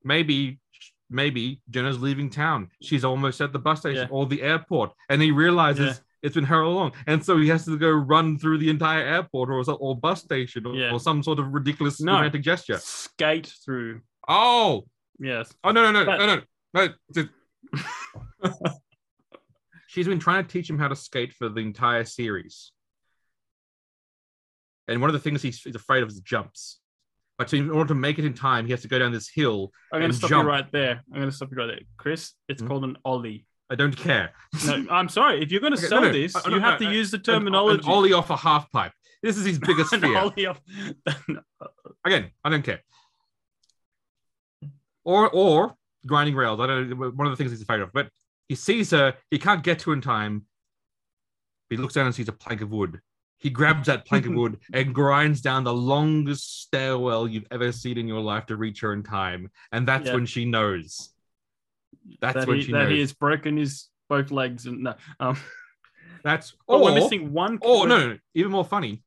[0.05, 0.61] maybe
[1.09, 2.68] maybe Jenna's leaving town.
[2.83, 4.14] She's almost at the bus station Yeah.
[4.16, 6.03] or the airport, and he realizes Yeah.
[6.23, 9.03] It's been her all along, and so he has to go run through the entire
[9.05, 10.93] airport or or bus station or, Yeah.
[10.93, 12.14] or some sort of ridiculous No.
[12.14, 12.79] romantic gesture.
[12.79, 14.01] skate through.
[14.29, 14.87] Oh,
[15.18, 16.43] Yes, oh no no no But- no no
[16.75, 16.89] no.
[17.14, 17.29] just-
[19.87, 22.73] She's been trying to teach him how to skate for the entire series.
[24.89, 26.81] And one of the things he's, he's afraid of is jumps.
[27.39, 29.29] But to, in order to make it in time, he has to go down this
[29.29, 29.70] hill.
[29.93, 30.45] I'm going and to stop jump.
[30.45, 31.03] you right there.
[31.12, 32.33] I'm going to stop you right there, Chris.
[32.49, 32.68] It's Hmm?
[32.68, 33.47] called an ollie.
[33.73, 34.33] I don't care.
[34.66, 35.43] No, I'm sorry.
[35.43, 37.18] If you're going to Okay, sell no, oh, no, this, you have to use the
[37.18, 37.83] terminology.
[37.87, 38.93] An ollie off a half pipe.
[39.23, 40.18] This is his biggest fear.
[40.18, 40.61] ollie off-
[42.05, 42.83] Again, I don't care.
[45.05, 45.75] Or or
[46.07, 46.61] grinding rails.
[46.61, 46.99] I don't.
[47.16, 47.93] One of the things he's afraid of.
[47.95, 48.11] But
[48.49, 49.14] he sees her.
[49.31, 50.45] He can't get to her in time.
[51.70, 53.01] He looks down and sees a plank of wood.
[53.39, 57.97] He grabs that plank of wood and grinds down the longest stairwell you've ever seen
[57.97, 59.51] in your life to reach her in time.
[59.73, 60.14] And that's Yeah.
[60.14, 61.09] when she knows.
[62.20, 62.90] That's that when he, she that knows.
[62.90, 64.95] he has broken his both legs and no.
[65.20, 65.36] Um,
[66.24, 67.59] That's oh, or, we're missing one.
[67.62, 69.03] Oh no, no, even more funny.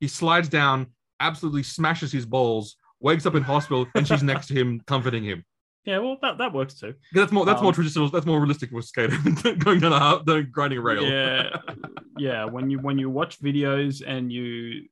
[0.00, 0.86] He slides down,
[1.20, 5.44] absolutely smashes his balls, wakes up in hospital, and she's next to him, comforting him.
[5.84, 6.94] Yeah, well, that, that works too.
[7.12, 7.44] That's more.
[7.44, 8.08] That's more Um, traditional.
[8.08, 9.18] That's more realistic with skating
[9.58, 11.02] going down a than grinding a rail.
[11.04, 11.56] Yeah,
[12.16, 12.44] yeah.
[12.44, 14.84] When you when you watch videos and you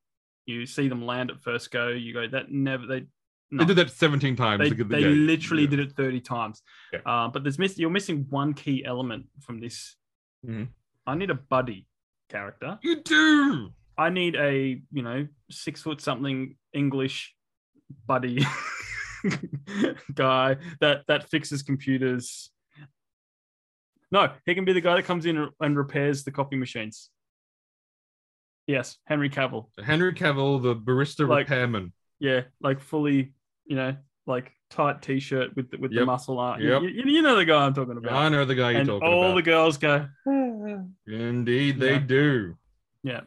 [0.46, 1.88] you see them land at first go.
[1.88, 3.04] You go that never they.
[3.52, 4.60] They did that 17 times.
[4.60, 5.70] They, to get the they literally Yeah.
[5.70, 6.62] did it 30 times.
[6.92, 7.00] Yeah.
[7.04, 9.96] Uh, but there's miss- you're missing one key element from this.
[10.46, 10.68] Mhm.
[11.06, 11.86] I need a buddy
[12.28, 12.78] character.
[12.82, 13.72] You do.
[13.98, 17.34] I need a, you know, six foot something English
[18.06, 18.46] buddy
[20.14, 22.50] guy that that fixes computers.
[24.12, 27.10] No, he can be the guy that comes in and repairs the copy machines.
[28.66, 29.66] Yes, Henry Cavill.
[29.82, 31.92] Henry Cavill, the barista Like- repairman.
[32.18, 33.32] Yeah, like fully,
[33.70, 33.96] you know,
[34.26, 36.60] like tight t-shirt with the, with the muscle art.
[36.60, 36.82] Yep.
[36.82, 38.12] You, you- know the guy I'm talking about.
[38.12, 39.34] I know the guy you're and talking all about.
[39.36, 40.08] the girls go,
[41.06, 41.98] Indeed, they Yeah.
[42.00, 42.54] do.
[43.04, 43.20] yeah.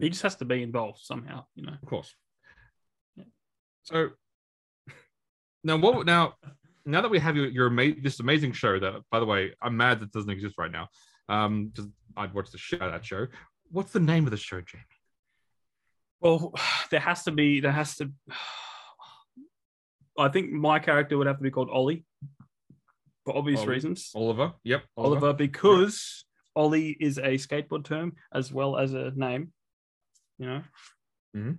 [0.00, 1.72] He just has to be involved somehow, you know.
[1.82, 2.14] Of course.
[3.16, 3.24] Yeah.
[3.82, 4.10] So
[5.64, 6.06] now, what?
[6.06, 6.34] Now,
[6.86, 9.76] now that we have your, your ama- this amazing show that, by the way, I'm
[9.76, 10.88] mad that doesn't exist right now.
[11.28, 13.26] Um, because I'd watch the shit out of that show.
[13.70, 14.84] What's the name of the show, Jamie?
[16.20, 16.54] Well,
[16.90, 18.10] there has to be, there has to.
[20.18, 22.04] I think my character would have to be called Ollie
[23.24, 23.68] for obvious Ollie.
[23.68, 24.10] reasons.
[24.16, 24.52] Oliver.
[24.64, 24.82] Yep.
[24.96, 26.24] Oliver, because
[26.56, 29.52] Ollie is a skateboard term as well as a name,
[30.38, 30.62] you know.
[31.36, 31.58] Mhm.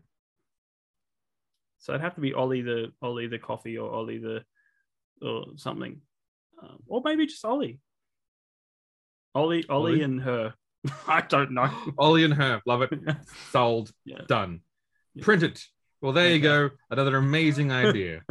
[1.78, 4.43] So it'd have to be Ollie the Ollie the coffee or Ollie the
[5.22, 6.01] or something,
[6.62, 7.80] um, or maybe just Ollie.
[9.36, 10.01] Ollie, Ollie, Ollie?
[10.01, 10.53] and her.
[11.07, 11.69] I don't know.
[11.97, 12.61] Ollie and her.
[12.65, 12.91] Love it.
[13.51, 13.91] Sold.
[14.05, 14.21] Yeah.
[14.27, 14.61] Done.
[15.15, 15.23] Yeah.
[15.23, 15.63] Print it.
[16.01, 16.69] Well, there you go.
[16.89, 18.21] Another amazing idea.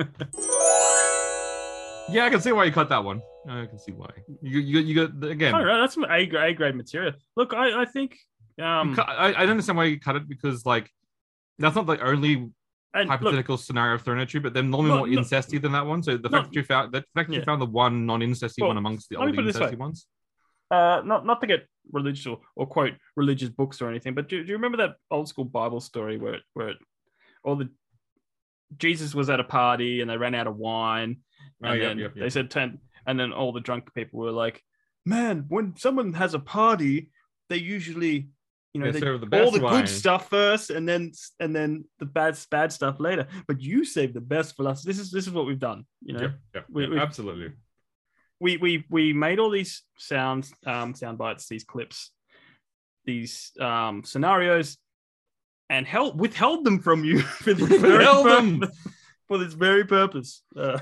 [2.11, 3.20] yeah, I can see why you cut that one.
[3.49, 4.11] I can see why.
[4.42, 5.55] You you you got again.
[5.55, 5.62] I.
[5.80, 7.12] That's some A grade, A grade material.
[7.36, 8.16] Look, I, I think
[8.61, 10.90] um cut- I, I don't understand why you cut it because like
[11.59, 12.51] that's not the only
[12.94, 15.20] and look, hypothetical scenario thrown at you, but then normally No, more no.
[15.20, 16.03] incesty than that one.
[16.03, 16.38] So the No.
[16.38, 19.11] fact that you found the fact that you found the one non-incesty Well, one amongst
[19.11, 19.68] the other put it this way.
[19.72, 20.07] incesty ones.
[20.70, 24.43] uh, not not to get religious or, or quote religious books or anything, but do,
[24.43, 26.76] do you remember that old school Bible story where it, where it,
[27.45, 27.68] all the
[28.76, 31.18] Jesus was at a party and they ran out of wine,
[31.64, 34.62] oh, and Oh, then they said ten, and then all the drunk people were like,
[35.07, 37.11] "Man, when someone has a party,
[37.49, 38.28] they usually."
[38.74, 42.05] You know, They the all the wine." good stuff first, and then and then the
[42.05, 43.26] bad bad stuff later.
[43.47, 44.84] But you save the best for last.
[44.84, 45.86] This is this is what we've done.
[46.03, 47.55] You know, Yep, yep, we- yep, absolutely.
[48.41, 52.11] We we we made all these sounds um sound bites these clips
[53.05, 54.78] these um scenarios
[55.70, 58.70] and held withheld them from you for this very purpose,
[59.26, 60.78] for this very purpose uh,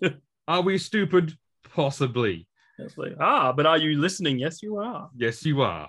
[0.48, 1.36] Are we stupid?
[1.74, 2.46] Possibly.
[2.96, 5.88] like, ah but are you listening yes you are Yes, you are.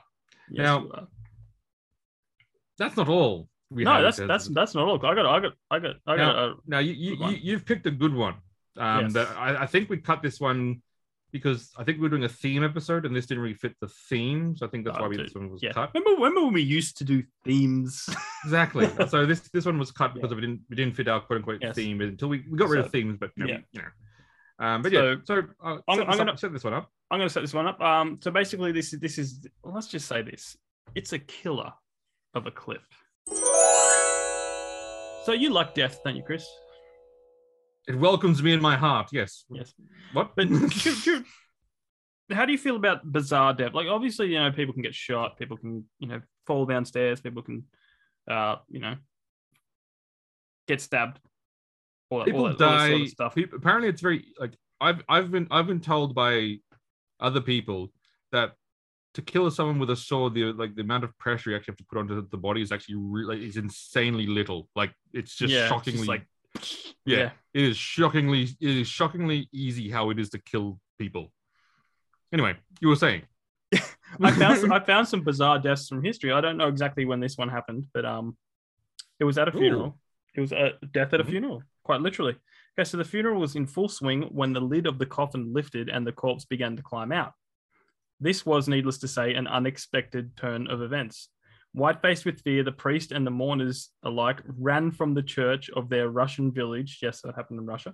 [0.50, 1.08] yes Now, you are.
[2.78, 3.50] That's not all.
[3.70, 6.16] We no have that's that's that's not all i got i got i got i
[6.16, 8.36] got a, Now you, you, you you've picked a good one.
[8.78, 9.14] Um, Yes.
[9.14, 10.82] that I, I think we cut this one
[11.32, 13.89] because I think we were doing a theme episode and this didn't really fit the
[14.09, 14.55] theme.
[14.55, 15.91] So I think that's Oh, why we, this one was yeah cut.
[15.93, 18.07] remember remember when we used to do themes
[18.45, 18.88] Exactly.
[19.09, 20.38] so this this one was cut because Yeah.
[20.38, 21.75] it didn't we didn't fit our quote unquote Yes.
[21.75, 23.59] theme until we, we got rid So- of themes, but you know, yeah.
[23.71, 24.65] you know.
[24.65, 26.89] Um, but yeah, so uh, I'm- set, I'm gonna- up, set this one up.
[27.11, 29.73] i'm going to set this one up um so basically this is this is well,
[29.75, 30.57] let's just say this
[30.95, 31.71] it's a killer
[32.34, 32.82] of a clip
[35.25, 36.47] so you like death don't you chris
[37.88, 39.10] It welcomes me in my heart.
[39.12, 39.46] Yes.
[39.50, 39.74] yes
[40.14, 40.36] What?
[40.36, 40.48] But
[42.32, 43.74] how do you feel about bizarre death?
[43.74, 47.42] Like, obviously, you know, people can get shot, people can, you know, fall downstairs, people
[47.42, 47.64] can,
[48.30, 48.96] uh, you know,
[50.68, 51.20] get stabbed.
[52.10, 52.90] All, that- people all that, die.
[52.90, 53.38] sort of stuff.
[53.54, 56.58] apparently, it's very like I've I've been I've been told by
[57.20, 57.92] other people
[58.32, 58.54] that
[59.16, 61.78] to kill someone with a sword, the like the amount of pressure you actually have
[61.78, 64.70] to put onto the body is actually really is insanely little.
[64.76, 66.28] Like it's just Yeah, it's just shockingly like-
[67.05, 67.30] yeah, yeah.
[67.53, 71.32] It is shockingly it is shockingly easy how it is to kill people.
[72.32, 73.24] Anyway, you were saying.
[74.22, 76.32] I found some, I found some bizarre deaths from history.
[76.32, 78.38] I don't know exactly when this one happened, but um,
[79.20, 79.60] it was at a Ooh.
[79.60, 79.99] funeral.
[80.36, 81.30] It was a death at a Mhm.
[81.30, 82.36] funeral, quite literally.
[82.78, 85.89] Okay, so the funeral was in full swing when the lid of the coffin lifted
[85.89, 87.34] and the corpse began to climb out.
[88.20, 91.30] This was, needless to say, an unexpected turn of events.
[91.78, 95.89] White faced with fear, the priest and the mourners alike ran from the church of
[95.89, 96.97] their Russian village.
[97.03, 97.93] Yes, that happened in Russia.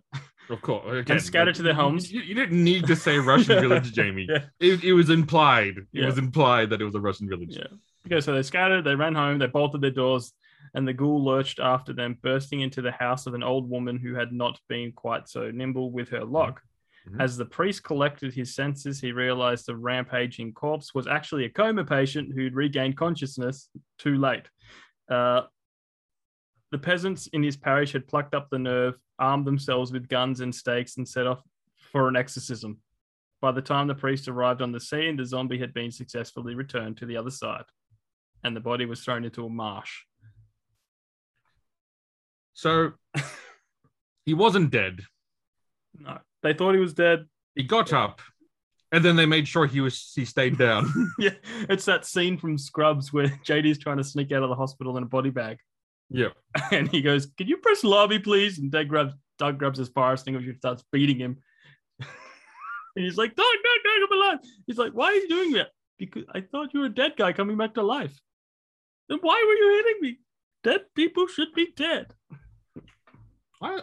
[0.49, 0.85] Of course.
[1.01, 2.09] Again, scattered to their homes.
[2.11, 4.27] You, you didn't need to say Russian village, Jamie.
[4.29, 4.45] Yeah.
[4.59, 5.77] It, it was implied.
[5.77, 6.05] It Yeah.
[6.05, 7.57] was implied that it was a Russian village.
[7.57, 7.67] Yeah.
[8.07, 10.31] Okay, so they scattered, they ran home, they bolted their doors,
[10.73, 14.13] and the ghoul lurched after them, bursting into the house of an old woman who
[14.15, 16.61] had not been quite so nimble with her lock.
[17.07, 17.21] Mhm.
[17.21, 21.83] As the priest collected his senses, he realized the rampaging corpse was actually a coma
[21.83, 24.49] patient who'd regained consciousness too late.
[25.09, 25.43] Uh,
[26.71, 30.55] the peasants in his parish had plucked up the nerve, armed themselves with guns and
[30.55, 31.43] stakes, and set off
[31.91, 32.81] for an exorcism.
[33.41, 36.97] By the time the priest arrived on the scene, the zombie had been successfully returned
[36.97, 37.65] to the other side.
[38.45, 40.03] and the body was thrown into a marsh.
[42.53, 42.93] So
[44.25, 45.01] he wasn't dead.
[45.97, 47.25] No, they thought he was dead.
[47.55, 48.21] He got up,
[48.91, 50.91] and then they made sure he was he stayed down.
[51.19, 51.31] yeah,
[51.69, 55.03] it's that scene from Scrubs where JD's trying to sneak out of the hospital in
[55.03, 55.57] a body bag,
[56.09, 56.29] yeah.
[56.71, 60.13] and he goes, "Can you press lobby, please?" And Doug grabs Doug grabs his fire
[60.13, 61.37] extinguisher and starts beating him.
[61.99, 65.69] and he's like, "Doug, Doug, Doug, I'm alive." He's like, "Why are you doing that?"
[65.97, 68.19] Because I thought you were a dead guy coming back to life.
[69.09, 70.19] Then why were you hitting me?
[70.63, 72.13] Dead people should be dead.
[73.61, 73.81] I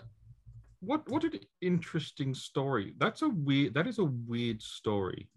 [0.81, 2.95] what what an interesting story.
[2.99, 5.28] That's a weird that is a weird story.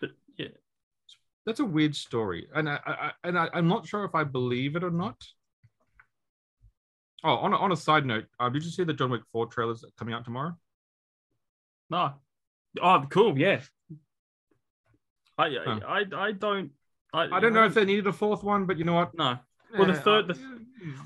[0.00, 0.48] But yeah,
[1.44, 2.48] That's a weird story.
[2.54, 5.16] And I, I and I, I'm not sure if I believe it or not.
[7.24, 9.46] Oh, on a, on a side note, uh, did you see the John Wick 4
[9.46, 10.56] trailers coming out tomorrow?
[11.90, 12.14] no.
[12.80, 13.38] Oh, cool.
[13.38, 13.60] Yeah.
[15.38, 15.80] I Huh.
[15.86, 16.70] I I don't.
[17.12, 19.16] I, I don't know if they needed a fourth one, but you know what?
[19.16, 19.38] No.
[19.76, 20.38] Well, the third- the-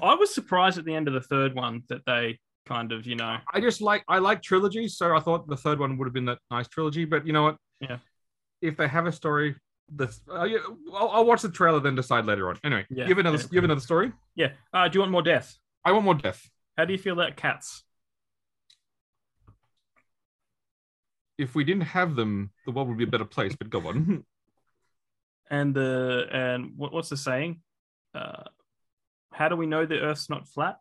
[0.03, 3.17] I was surprised at the end of the third one that they kind of, you
[3.17, 6.15] know, I just like I like trilogies, so I thought the third one would have
[6.15, 7.05] been that nice trilogy.
[7.05, 7.57] But you know what?
[7.81, 7.99] Yeah.
[8.61, 9.57] If they have a story,
[9.89, 10.59] this uh, yeah,
[10.95, 12.59] I'll, I'll watch the trailer then decide later on.
[12.63, 13.47] Anyway, Yeah, have another yeah.
[13.51, 14.13] you have another story.
[14.35, 14.53] yeah.
[14.73, 15.57] Uh, do you want more death?
[15.85, 16.49] I want more death.
[16.77, 17.83] How do you feel about cats?
[21.39, 23.55] If we didn't have them, the world would be a better place.
[23.57, 24.25] But go on.
[25.53, 27.61] And the and what, what's the saying?
[28.15, 28.45] Uh,
[29.33, 30.79] how do we know the Earth's not flat?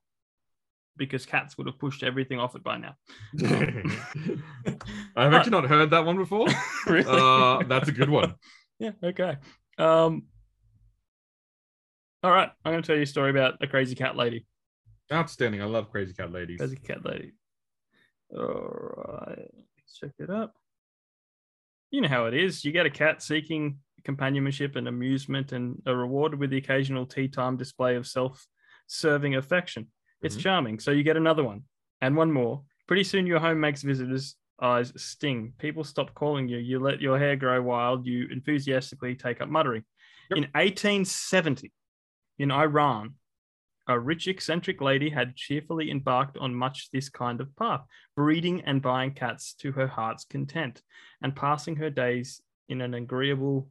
[0.99, 2.95] Because cats would have pushed everything off it by now.
[5.15, 6.47] I've actually not heard that one before.
[6.87, 7.05] really?
[7.07, 8.35] Uh, that's a good one.
[8.79, 8.91] yeah.
[9.03, 9.37] Okay.
[9.77, 10.23] Um.
[12.21, 12.49] All right.
[12.65, 14.45] I'm going to tell you a story about a crazy cat lady.
[15.11, 15.61] Outstanding.
[15.61, 16.59] I love crazy cat ladies.
[16.59, 17.31] Crazy cat lady.
[18.35, 19.49] All right.
[19.77, 20.53] Let's check it up.
[21.91, 22.63] You know how it is.
[22.63, 27.27] You get a cat seeking companionship and amusement and are rewarded with the occasional tea
[27.27, 28.45] time display of self
[28.87, 29.87] serving affection.
[30.21, 30.41] It's Mhm.
[30.41, 30.79] charming.
[30.79, 31.63] So you get another one
[32.01, 32.65] and one more.
[32.87, 35.53] Pretty soon your home makes visitors' eyes sting.
[35.57, 36.57] People stop calling you.
[36.57, 38.05] You let your hair grow wild.
[38.05, 39.85] You enthusiastically take up muttering.
[40.29, 40.37] Yep.
[40.37, 41.71] In 1870,
[42.37, 43.15] in Iran,
[43.87, 48.81] a rich eccentric lady had cheerfully embarked on much this kind of path, breeding and
[48.81, 50.83] buying cats to her heart's content,
[51.21, 53.69] and passing her days in an agreeable,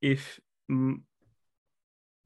[0.00, 1.04] if m-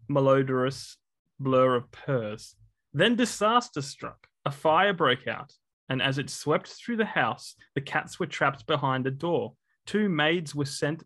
[0.08, 0.96] malodorous
[1.38, 2.56] blur of purrs.
[2.92, 4.26] Then disaster struck.
[4.44, 5.52] A fire broke out,
[5.88, 9.54] and as it swept through the house, the cats were trapped behind a door.
[9.86, 11.02] Two maids were sent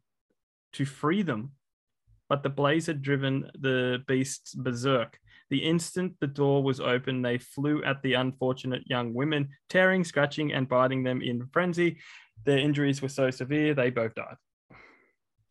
[0.75, 1.53] to free them,
[2.29, 5.19] but the blaze had driven the beasts berserk.
[5.51, 10.53] The instant the door was open, they flew at the unfortunate young women, tearing, scratching,
[10.53, 11.99] and biting them in frenzy.
[12.45, 14.37] Their injuries were so severe, they both died.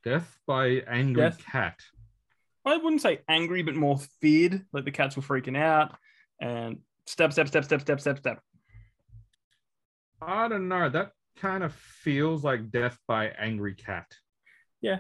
[0.03, 1.45] Death by angry Death.
[1.45, 1.79] cat.
[2.65, 4.65] I wouldn't say angry, but more feared.
[4.71, 5.95] Like the cats were freaking out
[6.41, 8.39] and step, step, step, step, step, step, step.
[10.21, 10.89] I don't know.
[10.89, 14.07] That kind of feels like death by angry cat.
[14.81, 14.99] Yeah.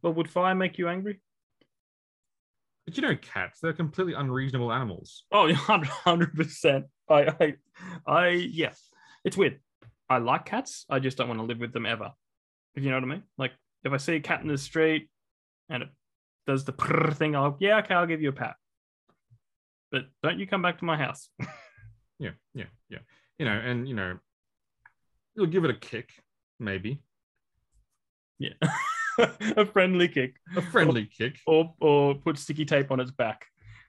[0.00, 1.20] But would fire make you angry?
[2.86, 5.24] But you know, cats, they're completely unreasonable animals.
[5.30, 6.86] Oh, yeah, hundred percent.
[7.08, 7.54] I, I,
[8.06, 8.72] I, yeah.
[9.24, 9.60] It's weird.
[10.08, 10.84] I like cats.
[10.90, 12.10] I just don't want to live with them ever.
[12.74, 13.22] If you know what I mean.
[13.38, 13.52] Like
[13.84, 15.10] if I see a cat in the street
[15.68, 15.88] and it
[16.46, 16.72] does the
[17.16, 18.56] thing, I'll yeah, okay, I'll give you a pat.
[19.92, 21.28] But don't you come back to my house.
[22.18, 22.98] Yeah, yeah, yeah.
[23.38, 24.16] You know, and you know,
[25.34, 26.10] you'll give it a kick,
[26.60, 27.02] maybe
[28.38, 28.50] Yeah,
[29.56, 31.38] a friendly kick, a friendly kick.
[31.48, 33.46] or or put sticky tape on its back.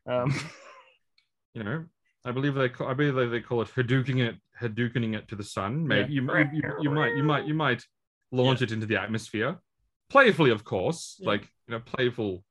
[0.09, 0.33] Um,
[1.53, 1.85] You know,
[2.25, 5.35] I believe they call, I believe they, they call it Hadoukening it, Hadoukening it to
[5.35, 5.85] the sun.
[5.87, 7.83] Maybe you, you, you, you might, you might, you might
[8.31, 9.59] launch it into the atmosphere,
[10.09, 11.27] playfully, of course, Yeah.
[11.29, 12.43] like you know, playful.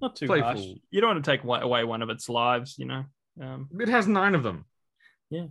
[0.00, 0.60] Not too harsh.
[0.90, 2.76] You don't want to take away one of its lives.
[2.78, 3.04] You know.
[3.40, 4.64] Um, It has nine of them.
[5.30, 5.46] Yeah.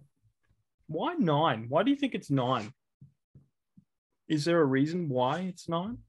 [0.87, 1.65] Why nine?
[1.69, 2.71] Why do you think it's nine?
[4.27, 5.99] Is there a reason why it's nine?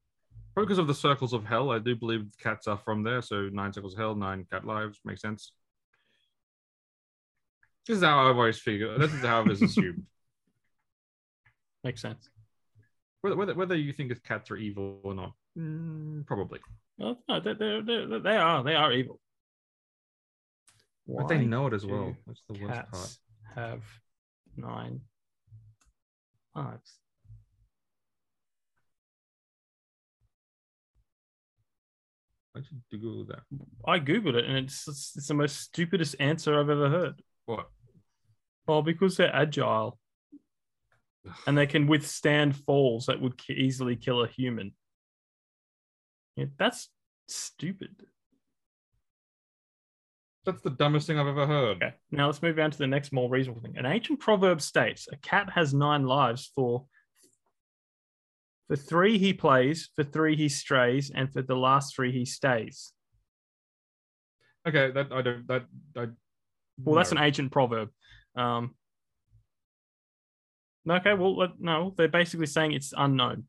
[0.55, 3.21] Because of the circles of hell, I do believe cats are from there.
[3.21, 5.53] So nine circles of hell, nine cat lives makes sense.
[7.87, 8.99] This is how I've always figured.
[8.99, 10.03] This is how I've assumed.
[11.83, 12.29] Makes sense.
[13.21, 16.59] Whether, whether whether you think cats are evil or not, mm, probably.
[16.99, 19.19] Well, no, they they're, they're, they are they are evil.
[21.07, 22.15] But they know it as well.
[22.27, 23.17] That's the worst part.
[23.55, 23.83] Have
[24.55, 25.01] nine
[26.53, 26.99] lives.
[32.51, 33.43] Why don't you Google that?
[33.87, 37.21] I googled it, and it's it's the most stupidest answer I've ever heard.
[37.45, 37.69] What?
[38.67, 39.97] Well, because they're agile
[41.47, 44.73] and they can withstand falls that would ki- easily kill a human.
[46.39, 46.89] Yeah, that's
[47.27, 47.95] stupid.
[50.45, 51.77] that's the dumbest thing I've ever heard.
[51.77, 51.93] Okay.
[52.11, 53.77] Now let's move on to the next more reasonable thing.
[53.77, 56.85] An ancient proverb states a cat has nine lives for
[58.67, 62.93] for three he plays, for three he strays, and for the last three he stays.
[64.67, 65.65] Okay, that I don't that
[65.97, 66.07] I
[66.83, 67.89] Well, that's an ancient proverb.
[68.35, 68.75] Um,
[70.89, 73.45] okay, well, no, they're basically saying it's unknown.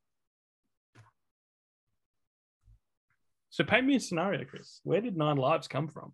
[3.50, 4.80] So paint me a scenario, Chris.
[4.84, 6.12] Where did nine lives come from?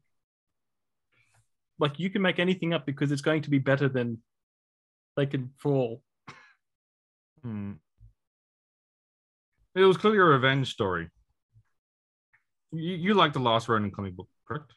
[1.79, 4.19] Like you can make anything up because it's going to be better than
[5.17, 6.03] they can fall.
[7.43, 7.73] Hmm.
[9.75, 11.11] It was clearly a revenge story.
[12.73, 14.73] You, you like the last Ronin comic book, correct?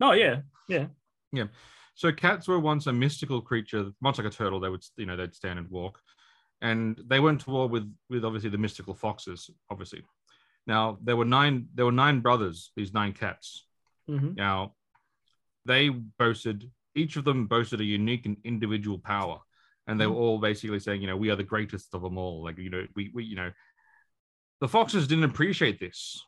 [0.00, 0.86] Oh yeah, yeah,
[1.32, 1.46] yeah.
[1.94, 4.60] So cats were once a mystical creature, much like a turtle.
[4.60, 6.00] They would, you know, they'd stand and walk,
[6.62, 9.50] and they went to war with with obviously the mystical foxes.
[9.68, 10.02] Obviously,
[10.66, 11.68] now there were nine.
[11.74, 12.72] There were nine brothers.
[12.76, 13.66] These nine cats.
[14.08, 14.36] Mhm.
[14.36, 14.74] Now,
[15.64, 16.70] they boasted.
[16.94, 19.40] Each of them boasted a unique and individual power,
[19.86, 22.42] and they were all basically saying, you know, we are the greatest of them all.
[22.42, 23.52] Like, you know, we, we, you know,
[24.60, 26.24] the foxes didn't appreciate this,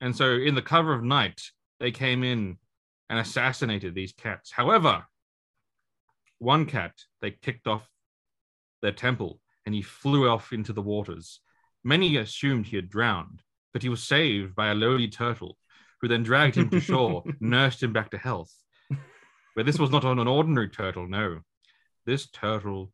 [0.00, 1.40] and so in the cover of night,
[1.78, 2.58] they came in
[3.08, 4.50] and assassinated these cats.
[4.50, 5.06] However,
[6.38, 7.88] one cat they kicked off
[8.82, 11.40] their temple and he flew off into the waters.
[11.82, 13.42] Many assumed he had drowned,
[13.76, 15.58] but he was saved by a lowly turtle
[16.00, 18.50] who then dragged him to shore, nursed him back to health.
[19.54, 21.40] But this was not on an ordinary turtle, no.
[22.06, 22.90] This turtle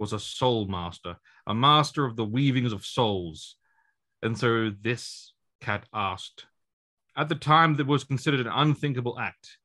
[0.00, 3.54] was a soul master, a master of the weavings of souls.
[4.20, 6.46] And so this cat asked,
[7.16, 9.58] at the time, that was considered an unthinkable act,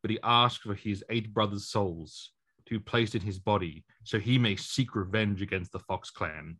[0.00, 2.30] but he asked for his eight brothers' souls
[2.64, 6.56] to be placed in his body so he may seek revenge against the Fox clan.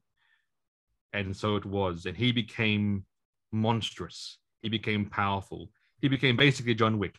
[1.14, 3.07] And so it was, and he became
[3.55, 4.38] monstrous.
[4.62, 5.70] He became powerful.
[6.00, 7.16] He became basically John Wick,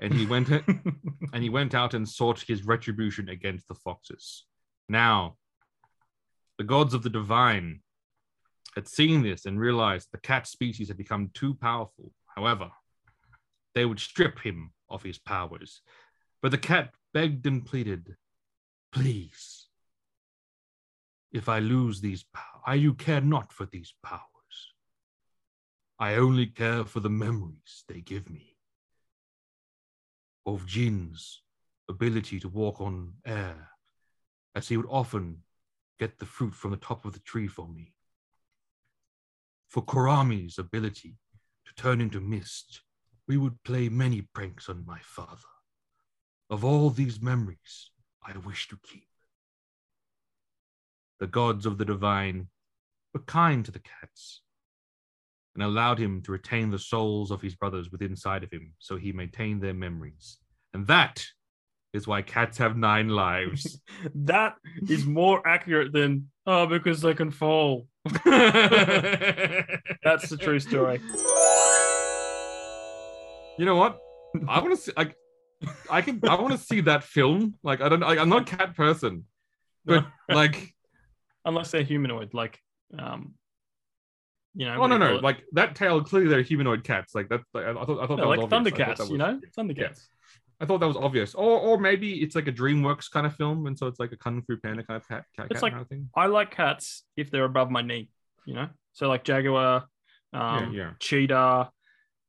[0.00, 0.48] and he went
[1.32, 4.44] and he went out and sought his retribution against the foxes.
[4.88, 5.36] Now,
[6.58, 7.80] the gods of the divine
[8.74, 12.12] had seen this and realized the cat species had become too powerful.
[12.34, 12.70] However,
[13.74, 15.80] they would strip him of his powers.
[16.42, 18.16] But the cat begged and pleaded,
[18.92, 19.68] Please,
[21.32, 24.22] if I lose these powers, I you care not for these powers.
[26.00, 28.56] I only care for the memories they give me
[30.46, 31.42] of Jin's
[31.88, 33.70] ability to walk on air,
[34.54, 35.42] as he would often
[35.98, 37.94] get the fruit from the top of the tree for me.
[39.68, 41.16] For Korami's ability
[41.66, 42.82] to turn into mist,
[43.26, 45.52] we would play many pranks on my father.
[46.48, 47.90] Of all these memories,
[48.24, 49.08] I wish to keep.
[51.18, 52.48] The gods of the divine
[53.12, 54.42] were kind to the cats
[55.58, 58.96] and allowed him to retain the souls of his brothers within inside of him so
[58.96, 60.38] he maintained their memories.
[60.72, 61.26] And that
[61.92, 63.80] is why cats have nine lives.
[64.14, 64.54] that
[64.88, 67.88] is more accurate than oh because they can fall.
[68.04, 68.22] That's
[70.28, 71.00] the true story.
[73.58, 73.98] You know what?
[74.46, 74.92] I want to see.
[74.96, 75.16] Like,
[75.90, 76.20] I can.
[76.28, 77.56] I want to see that film.
[77.64, 77.98] Like, I don't.
[77.98, 79.24] Like, I'm not a cat person,
[79.84, 80.72] but like,
[81.44, 82.60] Unless they're humanoid, like
[82.96, 83.34] um,
[84.58, 84.82] you know.
[84.82, 85.16] oh no, no.
[85.16, 86.02] Like that tail.
[86.02, 87.14] Clearly, they're humanoid cats.
[87.14, 87.40] Like that.
[87.54, 88.00] Like, I thought.
[88.02, 88.74] I thought No, that like was obvious.
[88.74, 90.06] I thought Thundercats, that you know, Thundercats.
[90.60, 91.34] I thought that was obvious.
[91.36, 94.16] Or, or maybe it's like a DreamWorks kind of film, and so it's like a
[94.16, 96.10] Kung Fu Panda kind of cat, cat, It's cat like- kind of thing.
[96.16, 98.10] I like cats if they're above my knee,
[98.44, 98.68] you know.
[98.94, 99.86] So like jaguar,
[100.32, 100.90] um, yeah, yeah.
[100.98, 101.70] cheetah,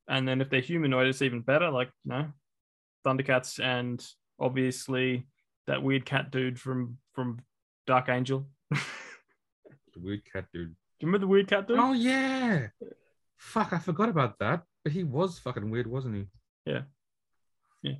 [0.07, 1.71] and then if they're humanoid, it's even better.
[1.71, 2.27] Like you know,
[3.03, 4.05] Thundercats, and
[4.39, 5.27] obviously
[5.65, 7.39] that weird cat dude from from
[7.87, 8.47] Dark Angel.
[8.69, 8.79] The
[9.97, 10.75] weird cat dude.
[10.99, 11.79] You remember the weird cat dude?
[11.79, 12.67] Oh yeah.
[13.37, 14.63] Fuck, I forgot about that.
[14.83, 16.25] But he was fucking weird, wasn't he?
[16.65, 16.81] Yeah.
[17.81, 17.95] Yeah.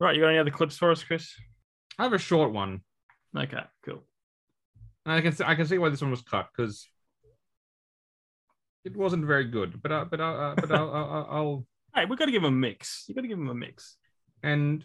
[0.00, 1.34] Right, you got any other clips for us, Chris?
[1.98, 2.80] I have a short one.
[3.36, 4.02] Okay, cool.
[5.04, 6.86] And I can see, I can see why this one was cut because
[8.84, 9.80] it wasn't very good.
[9.82, 12.52] But uh, but uh, uh, but I'll, I'll, I'll Hey, we got to give him
[12.52, 13.04] a mix.
[13.08, 13.96] You got to give him a mix.
[14.42, 14.84] and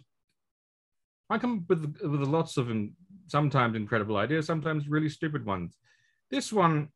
[1.28, 2.70] I come up with with lots of
[3.26, 5.76] sometimes incredible ideas, sometimes really stupid ones.
[6.32, 6.88] This one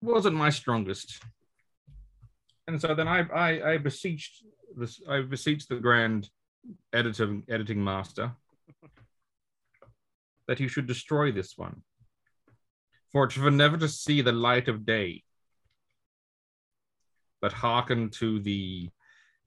[0.00, 1.20] wasn't my strongest,
[2.68, 4.44] and so then I I, I beseeched
[4.76, 6.30] this I beseeched the grand
[6.92, 8.30] editor editing master
[10.46, 11.82] that he should destroy this one,
[13.10, 15.24] for it should never to see the light of day,
[17.40, 18.90] but hearken to the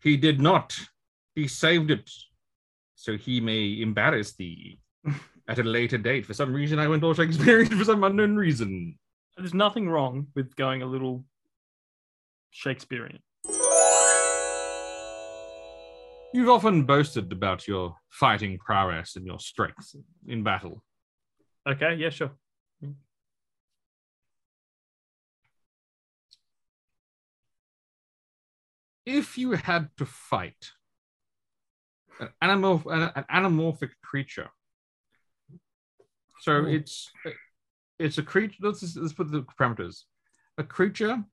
[0.03, 0.78] he did not
[1.36, 2.09] he saved it
[2.95, 4.80] so he may embarrass thee
[5.50, 6.26] at a later date.
[6.26, 8.97] For some reason, I went all Shakespearean for some unknown reason.
[9.36, 11.26] There's nothing wrong with going a little
[12.52, 13.20] Shakespearean.
[16.32, 19.95] You've often boasted about your fighting prowess and your strength
[20.28, 20.84] in battle.
[21.68, 22.32] Okay, yeah, sure.
[29.06, 30.74] If you had to fight
[32.20, 34.50] an, animal, an, an anamorphic creature,
[36.40, 36.66] so Oh.
[36.66, 37.12] it's
[38.00, 38.56] it's a creature.
[38.62, 40.04] Let's just, let's put the parameters.
[40.58, 41.24] A creature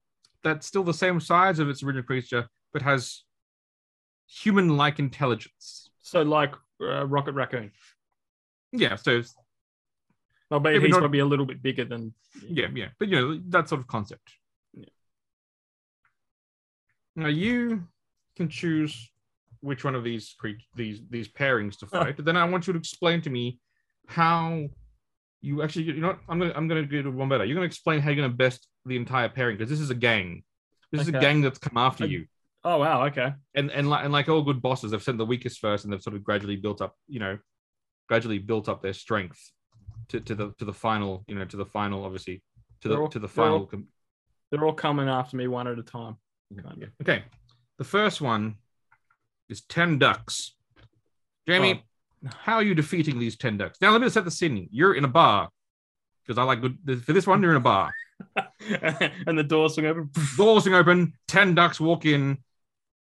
[0.43, 3.23] that's still the same size of its original creature, but has
[4.29, 5.91] human-like intelligence.
[6.03, 7.71] So like uh, Rocket Raccoon.
[8.73, 9.35] Yeah, so it's,
[10.51, 12.13] I bet Yeah, but he's not- probably a little bit bigger than.
[12.49, 14.33] yeah, yeah, but you know that sort of concept.
[14.75, 14.85] Yeah.
[17.17, 17.85] Now you
[18.37, 19.11] can choose
[19.61, 22.73] which one of these cre- these these pairings to fight, but then I want you
[22.73, 23.59] to explain to me
[24.07, 24.69] how
[25.47, 26.19] you actually you know what?
[26.29, 27.45] I'm gonna I'm gonna do one better.
[27.45, 30.43] You're gonna explain how you're gonna best the entire pairing because this is a gang.
[30.93, 32.13] This is a gang that's come after Okay.
[32.13, 32.27] you.
[32.65, 33.33] Oh wow, okay.
[33.55, 36.03] and and like and like all good bosses, they've sent the weakest first, and they've
[36.03, 37.39] sort of gradually built up, you know,
[38.09, 39.41] gradually built up their strength
[40.09, 42.43] to, to the to the final, you know, to the final, obviously,
[42.81, 43.67] to the They're all- to the they're all- final.
[43.67, 43.89] com-
[44.51, 46.17] They're all coming after me one at a time.
[46.61, 46.89] kind of.
[47.03, 47.23] Okay,
[47.79, 48.57] the first one
[49.49, 50.57] is ten ducks.
[51.49, 51.83] Jamie, Oh.
[52.35, 53.79] How are you defeating these ten ducks?
[53.81, 54.69] Now let me set the scene.
[54.71, 55.49] You're in a bar
[56.25, 57.43] because I like good for this one.
[57.43, 57.93] You're in a bar.
[59.27, 60.11] and the door swing open.
[60.37, 62.39] doors swing open, 10 ducks walk in.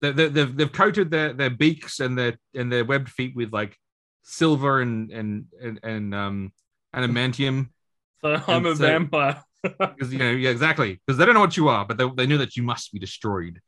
[0.02, 3.54] They, they, they've, they've coated their, their beaks and their and their webbed feet with
[3.54, 3.78] like
[4.24, 6.54] silver and and and, and um
[6.96, 7.70] adamantium
[8.22, 9.44] So I'm a so- vampire.
[9.64, 12.26] because you know yeah exactly because they don't know what you are but they, they
[12.26, 13.62] knew that you must be destroyed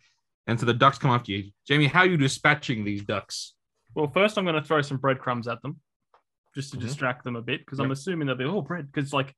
[0.46, 3.54] and so the ducks come after you jamie how are you dispatching these ducks
[3.96, 5.80] well, first I'm going to throw some breadcrumbs at them,
[6.54, 6.82] just to Mhm.
[6.82, 8.92] distract them a bit, because I'm assuming they'll be oh bread.
[8.92, 9.36] Because like,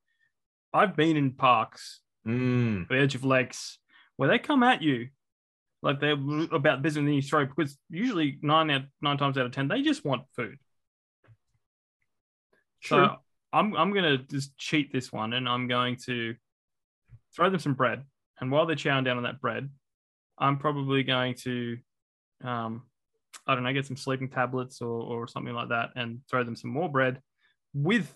[0.74, 2.88] I've been in parks, mm.
[2.88, 3.80] the edge of lakes,
[4.18, 5.10] where they come at you,
[5.82, 6.18] like they're
[6.52, 7.50] about business in your throat.
[7.56, 10.60] Because usually nine out nine times out of ten, they just want food.
[12.82, 13.06] True.
[13.06, 13.18] So
[13.54, 16.36] I'm I'm gonna just cheat this one, and I'm going to
[17.36, 18.04] throw them some bread.
[18.40, 19.70] And while they're chowing down on that bread,
[20.38, 21.78] I'm probably going to,
[22.44, 22.84] um,
[23.46, 26.56] I don't know, get some sleeping tablets or or something like that, and throw them
[26.56, 27.22] some more bread
[27.74, 28.14] with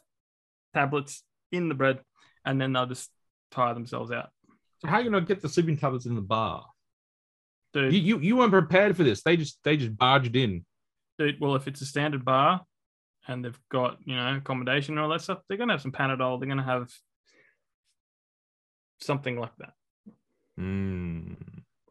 [0.73, 1.99] tablets in the bread,
[2.45, 3.09] and then they'll just
[3.51, 4.29] tire themselves out.
[4.79, 6.65] so how are you gonna get the sleeping tablets in the bar
[7.73, 10.65] Dude, you, you you weren't prepared for this they just they just barged in
[11.21, 12.61] dude, well, if it's a standard bar
[13.27, 15.91] and they've got, you know, accommodation and all that stuff, they're going to have some
[15.91, 16.39] Panadol.
[16.39, 16.89] They're going to have
[18.99, 19.73] something like that.
[20.59, 21.35] mm.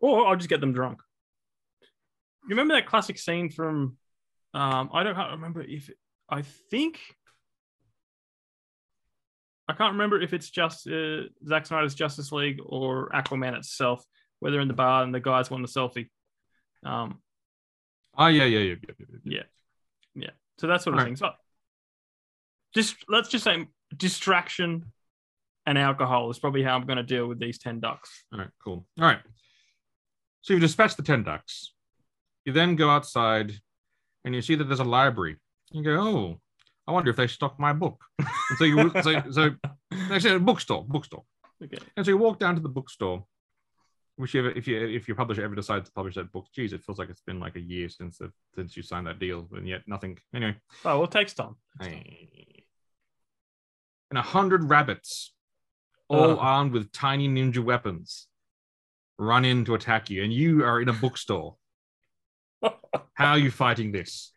[0.00, 1.00] Or I'll just get them drunk.
[2.44, 3.96] You remember that classic scene from,
[4.54, 5.90] um, I don't remember if,
[6.28, 6.98] I think,
[9.68, 14.04] I can't remember if it's just uh, Zack Snyder's Justice League or Aquaman itself,
[14.40, 16.08] where they're in the bar and the guys want a selfie.
[16.84, 17.20] Um,
[18.16, 19.42] oh yeah yeah yeah, yeah, yeah,
[20.14, 20.30] yeah.
[20.58, 21.04] So that sort of Right.
[21.06, 21.16] thing.
[21.16, 21.30] So
[22.74, 24.86] just let's just say distraction
[25.66, 28.24] and alcohol is probably how I'm going to deal with these 10 ducks.
[28.32, 28.86] All right, cool.
[28.98, 29.20] All right.
[30.40, 31.72] So you've dispatched the 10 ducks.
[32.44, 33.52] You then go outside
[34.24, 35.36] and you see that there's a library.
[35.72, 36.40] You go, oh,
[36.86, 38.02] I wonder if they stock my book.
[38.18, 38.28] and
[38.58, 39.50] so you so, so
[40.10, 41.24] actually a bookstore, bookstore.
[41.62, 41.78] Okay.
[41.96, 43.24] And so you walk down to the bookstore,
[44.16, 46.72] which you ever, if you if your publisher ever decides to publish that book, geez,
[46.72, 49.46] it feels like it's been like a year since the, since you signed that deal,
[49.52, 50.18] and yet nothing.
[50.34, 51.54] Anyway, Oh, well, it takes time.
[54.10, 55.32] and a hundred rabbits,
[56.08, 58.26] all armed with tiny ninja weapons,
[59.18, 61.56] run in to attack you, and you are in a bookstore.
[63.14, 64.32] How are you fighting this?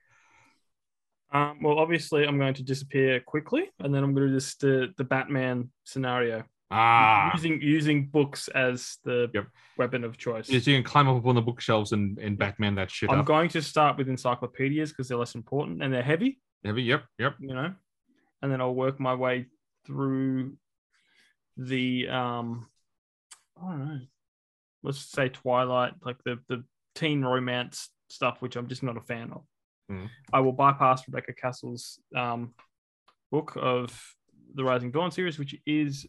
[1.32, 4.55] Um, well, obviously, I'm going to disappear quickly, and then I'm going to do this
[4.55, 9.47] the, the Batman scenario Ah, using using books as the Yep.
[9.78, 10.47] weapon of choice.
[10.47, 13.26] so you can climb up on the bookshelves and, and Batman that shit I'm up.
[13.26, 17.36] going to start with encyclopedias because they're less important and they're heavy, Heavy, yep, yep.
[17.39, 17.74] you know,
[18.41, 19.47] and then I'll work my way
[19.86, 20.53] through
[21.57, 22.67] the um,
[23.61, 23.99] I don't know,
[24.84, 26.63] let's say Twilight, like the the
[26.95, 29.43] teen romance stuff, which I'm just not a fan of.
[29.91, 30.10] Mhm.
[30.32, 32.54] I will bypass Rebecca Cassells' um,
[33.32, 34.16] book of
[34.56, 36.08] the Rising Dawn series, which is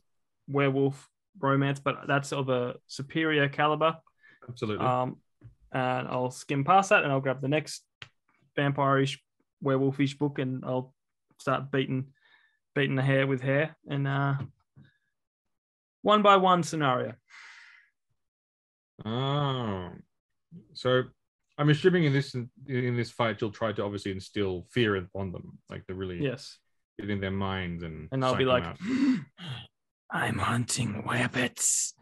[0.49, 3.97] werewolf romance, but that's of a superior caliber.
[4.49, 4.87] Absolutely.
[4.87, 5.17] Um,
[5.73, 7.85] and I'll skim past that and I'll grab the next
[8.55, 9.21] vampire-ish,
[9.63, 10.95] werewolfish book and I'll
[11.39, 12.13] start beating
[12.75, 14.35] beating the hair with hair and uh,
[16.03, 17.15] one by one scenario.
[19.05, 19.91] Oh,
[20.75, 21.05] so
[21.59, 25.59] I'm assuming in this in this fight you'll try to obviously instill fear upon them,
[25.71, 26.59] like to really Yes.
[26.99, 28.65] get in their minds and And I'll be like.
[30.11, 31.95] I'm hunting rabbits.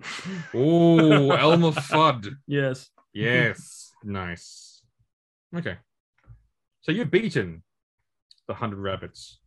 [0.54, 2.34] oh, Elmer Fudd.
[2.46, 2.90] Yes.
[3.12, 4.82] Yes, nice.
[5.56, 5.76] Okay.
[6.82, 7.62] So you've beaten
[8.46, 9.40] the hundred rabbits.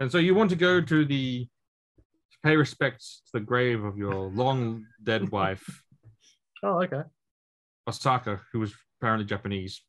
[0.00, 3.96] And so you want to go to the to pay respects to the grave of
[3.96, 5.84] your long dead wife,
[6.64, 7.02] Oh, okay.
[7.88, 8.72] Osaka, who was
[9.02, 9.82] apparently Japanese.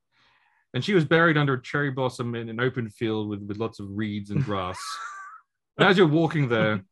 [0.74, 3.80] And she was buried under a cherry blossom in an open field with, with lots
[3.80, 4.80] of reeds and grass.
[5.78, 6.84] and as you're walking there,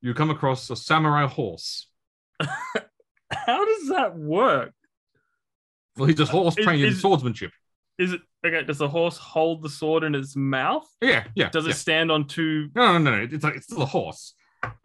[0.00, 1.88] you come across a samurai horse.
[2.40, 4.72] How does that work?
[5.98, 7.50] Well, he's a horse Is- trained in is- swordsmanship.
[7.98, 8.62] Is it okay?
[8.62, 10.86] Does the horse hold the sword in its mouth?
[11.02, 11.48] Yeah, yeah.
[11.50, 12.68] Does it stand on two?
[12.76, 13.28] No, no, no, no.
[13.28, 14.34] It's like it's still a horse,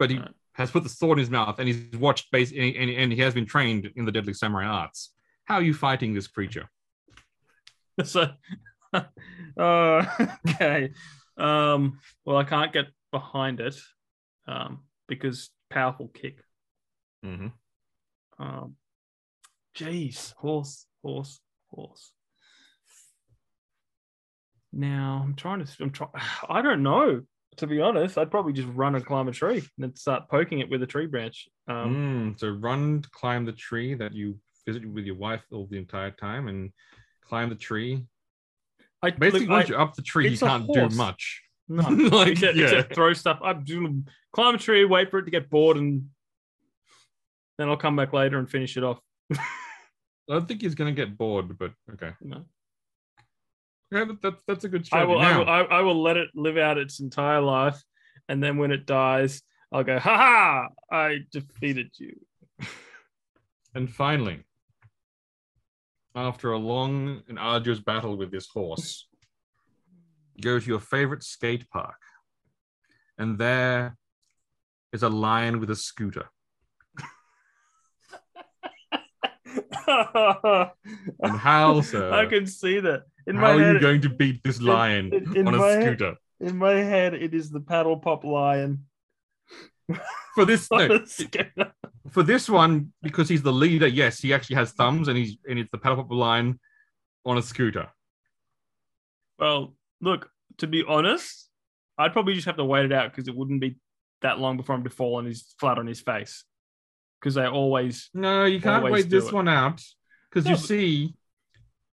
[0.00, 0.32] but he Right.
[0.54, 3.20] has put the sword in his mouth, and he's watched base, and, and, and he
[3.20, 5.12] has been trained in the deadly samurai arts.
[5.44, 6.68] How are you fighting this creature?
[8.02, 8.26] So,
[8.92, 9.02] uh,
[10.48, 10.90] okay.
[11.36, 13.76] Um, well, I can't get behind it
[14.48, 16.38] um, because powerful kick.
[17.24, 17.48] Mm-hmm.
[18.42, 18.74] Um,
[19.76, 21.38] jeez, horse, horse,
[21.70, 22.10] horse.
[24.72, 25.72] Now I'm trying to.
[25.80, 26.10] I'm trying.
[26.48, 27.22] I don't know.
[27.58, 30.58] To be honest, I'd probably just run and climb a tree and then start poking
[30.58, 31.48] it with a tree branch.
[31.68, 35.78] Um, Mm, so run, climb the tree that you visited with your wife all the
[35.78, 36.72] entire time, and
[37.22, 38.04] climb the tree.
[39.02, 41.42] I Basically, look, once I- you're up the tree, you can't do much.
[41.68, 42.64] no, like, except, yeah.
[42.66, 43.38] except throw stuff.
[43.42, 46.06] I'm doing climb a tree, wait for it to get bored, and
[47.58, 48.98] then I'll come back later and finish it off.
[49.32, 49.38] I
[50.28, 52.12] don't think he's gonna get bored, but okay.
[52.22, 52.44] You know?
[53.92, 55.12] Yeah, that, that's that's a good I strategy.
[55.12, 57.80] will, I Now, will, I, I will let it live out its entire life,
[58.28, 60.68] and then when it dies, I'll go, "Ha ha!
[60.90, 62.16] I defeated you."
[63.74, 64.40] And finally,
[66.14, 69.08] after a long and arduous battle with this horse,
[70.40, 71.96] go to your favorite skate park.
[73.18, 73.96] And there
[74.92, 76.26] is a lion with a scooter.
[81.20, 82.10] And how, sir?
[82.12, 83.74] I can see that in how are head.
[83.74, 86.14] you going to beat this lion in- in on a my head- scooter?
[86.40, 88.84] in my head, it is the paddle pop lion.
[90.34, 90.98] For this, no,
[92.10, 95.58] for this one, because he's the leader, yes, he actually has thumbs and he's and
[95.60, 96.58] it's the paddle pop lion
[97.24, 97.88] on a scooter.
[99.38, 100.28] Well, look,
[100.58, 101.48] to be honest,
[101.98, 103.76] I'd probably just have to wait it out because it wouldn't be
[104.22, 106.44] that long before him to fall on his flat on his face.
[107.20, 109.32] Because they always No, you can't wait this it.
[109.32, 109.80] one out
[110.30, 111.14] because No, you but- see,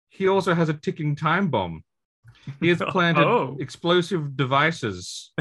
[0.10, 1.84] he also has a ticking time bomb.
[2.62, 3.58] He has planted Oh.
[3.60, 5.32] explosive devices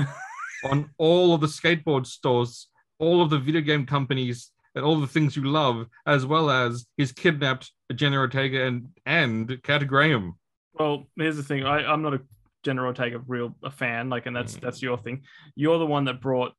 [0.64, 5.06] on all of the skateboard stores, all of the video game companies, and all the
[5.06, 10.34] things you love, as well as he's kidnapped Jenna Ortega and and Kat Graham.
[10.74, 11.64] Well, here's the thing.
[11.64, 12.20] I, I'm not a
[12.64, 14.60] Jenna Ortega real a fan, like, and that's Mm.
[14.60, 15.22] that's your thing.
[15.56, 16.52] You're the one that brought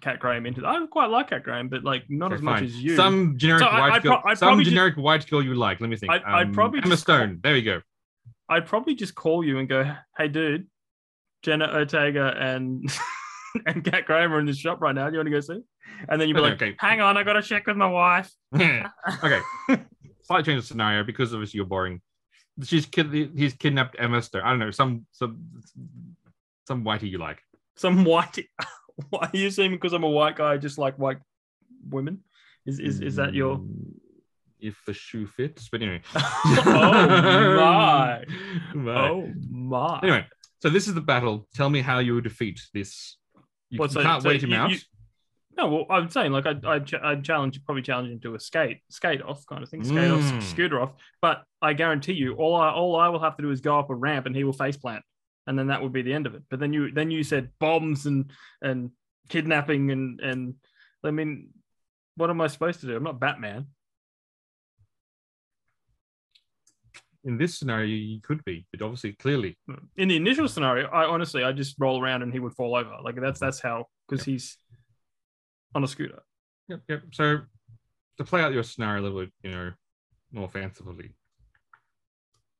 [0.00, 0.64] Kat Graham into.
[0.66, 2.94] I quite like Kat Graham, but like not Okay, as much as you.
[2.96, 4.20] Some generic So white I'd girl.
[4.20, 5.80] pro- I'd some probably just- generic white girl you like.
[5.80, 6.12] Let me think.
[6.12, 7.40] I'd- I'd Um, probably Emma Stone.
[7.42, 7.80] There you go.
[8.48, 10.68] I'd probably just call you and go, "Hey, dude,
[11.42, 12.88] Jenna Ortega and
[13.66, 15.06] and Kat Graham are in this shop right now.
[15.08, 15.60] Do you want to go see?"
[16.08, 16.76] And then you'd be Okay, like, okay.
[16.78, 19.40] "Hang on, I got to check with my wife." okay.
[20.22, 22.00] Slight change of scenario because obviously you're boring.
[22.62, 23.12] She's kid.
[23.36, 24.42] He's kidnapped Emma Stone.
[24.42, 25.46] I don't know some some
[26.66, 27.40] some whitey you like.
[27.76, 28.46] Some whitey.
[29.10, 31.18] Why are you saying because I'm a white guy, I just like white
[31.88, 32.20] women?
[32.64, 33.58] Is is is that your?
[33.58, 33.92] Mm,
[34.58, 36.00] If the shoe fits, but anyway.
[36.14, 38.24] oh my!
[38.74, 39.10] Right.
[39.10, 40.00] Oh my!
[40.02, 40.26] Anyway,
[40.62, 41.46] so this is the battle.
[41.54, 43.18] Tell me how you would defeat this.
[43.76, 44.70] You, Well, so- can't so wait him you- out.
[44.70, 44.78] you-
[45.56, 48.40] No, well, I'm saying like I'd, I'd, ch- I'd challenge, probably challenge him to a
[48.40, 50.36] skate, skate off kind of thing, skate off, Mm.
[50.38, 50.92] s- scooter off.
[51.22, 53.88] But I guarantee you, all I, all I will have to do is go up
[53.88, 55.02] a ramp and he will face plant,
[55.46, 56.42] and then that would be the end of it.
[56.50, 58.30] But then you, then you said bombs and
[58.60, 58.90] and
[59.30, 60.54] kidnapping and and
[61.02, 61.48] I mean,
[62.16, 62.96] what am I supposed to do?
[62.96, 63.66] I'm not Batman.
[67.26, 69.74] In this scenario, you could be, but obviously, clearly, hmm.
[69.96, 72.96] In the initial scenario, I honestly, I just roll around and he would fall over.
[73.02, 73.44] Like that's mm-hmm.
[73.44, 74.56] that's how because he's
[75.74, 76.22] on a scooter.
[76.68, 77.02] Yep, yep.
[77.12, 77.40] So
[78.16, 79.72] to play out your scenario a little bit, you know,
[80.32, 81.10] more fancifully,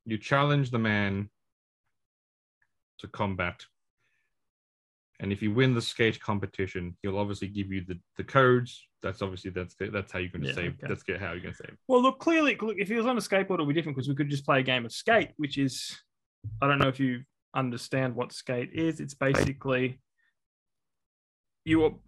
[0.05, 1.29] you challenge the man
[2.99, 3.65] to combat.
[5.19, 8.87] And if you win the skate competition, he'll obviously give you the, the codes.
[9.01, 10.73] That's obviously that's that's how you're going to Yeah, save.
[10.83, 10.87] okay.
[10.87, 11.75] That's how you're going to save.
[11.87, 14.09] Well, look, clearly, look, if he was on a skateboard, it would be different because
[14.09, 15.97] we could just play a game of skate, which is,
[16.61, 17.21] I don't know if you
[17.55, 18.99] understand what skate is.
[18.99, 19.99] It's basically
[21.65, 21.99] you.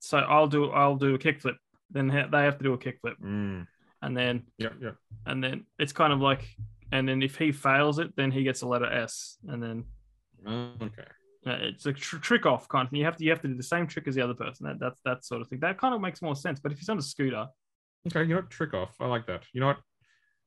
[0.00, 1.56] So I'll do I'll do a kickflip,
[1.90, 3.66] then they have to do a kickflip, Mm.
[4.02, 4.92] and then yeah yeah,
[5.26, 6.44] and then it's kind of like,
[6.92, 9.84] and then if he fails it, then he gets a letter S, and then
[10.46, 11.08] okay.
[11.46, 12.98] Uh, it's a tr- trick off kind of thing.
[12.98, 14.66] You have to you have to do the same trick as the other person.
[14.66, 15.60] That that's that sort of thing.
[15.60, 16.60] That kind of makes more sense.
[16.60, 17.46] But if he's on a scooter,
[18.06, 18.50] Okay, you know what?
[18.50, 18.94] Trick off.
[19.00, 19.44] I like that.
[19.52, 19.78] You know what?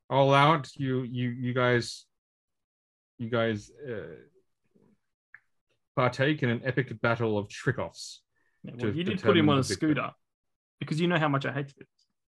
[0.09, 0.69] I'll allow it.
[0.75, 2.05] You you you guys
[3.17, 4.15] you guys uh,
[5.95, 8.21] partake in an epic battle of trick-offs.
[8.63, 10.11] Yeah, well, you did put him on a scooter
[10.79, 11.87] because you know how much I hate this.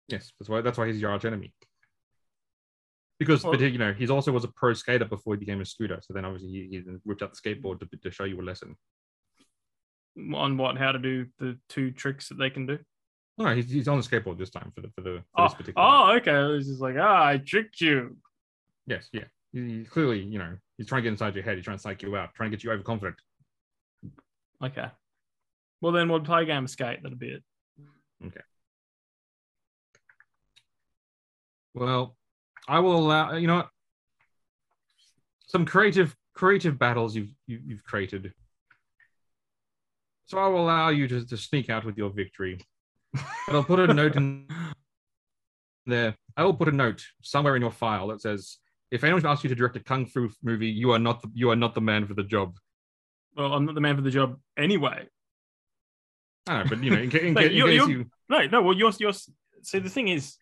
[0.08, 1.54] Yes, that's why that's why he's your arch enemy.
[3.18, 5.64] Because Well- but you know, he's also was a pro skater before he became a
[5.64, 5.98] scooter.
[6.02, 8.42] So then obviously he, he then whipped out the skateboard to, to show you a
[8.42, 8.76] lesson.
[10.34, 10.76] On what?
[10.76, 12.78] How to do the two tricks that they can do?
[13.38, 15.54] No, he's, he's on the skateboard this time for the for the for Oh, this
[15.54, 15.86] particular.
[15.88, 16.32] oh, okay.
[16.38, 18.16] It was just like, ah, I tricked you.
[18.86, 19.24] Yes, yeah.
[19.52, 21.56] He, he clearly, you know, he's trying to get inside your head.
[21.56, 23.16] He's trying to psych you out, trying to get you overconfident.
[24.62, 24.86] Okay.
[25.80, 27.02] Well, then we'll play a game of skate.
[27.02, 27.42] That'll be it.
[28.26, 28.40] Okay
[31.74, 32.16] well,
[32.68, 33.34] I will allow.
[33.34, 33.68] You know what?
[35.48, 38.32] Some creative creative battles you've you, you've created.
[40.26, 42.58] So I will allow you to, to sneak out with your victory.
[43.12, 43.22] But
[43.56, 44.46] I'll put a note in
[45.84, 46.16] there.
[46.36, 48.56] I will put a note somewhere in your file that says,
[48.90, 51.50] "If anyone asks you to direct a kung fu movie, you are not the, you
[51.50, 52.56] are not the man for the job."
[53.36, 55.06] Well, I'm not the man for the job anyway.
[56.46, 58.46] I know, but you know, in, ca- in, ca- in you're- case you're- you, No,
[58.46, 58.62] no.
[58.62, 59.12] Well, you're, you're.
[59.62, 60.36] See, the thing is,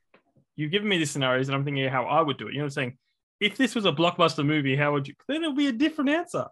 [0.61, 2.53] you've given me these scenarios, and I'm thinking how I would do it.
[2.53, 2.99] You know what I'm saying?
[3.41, 5.15] If this was a blockbuster movie, how would you?
[5.27, 6.47] Then it'll be a different answer.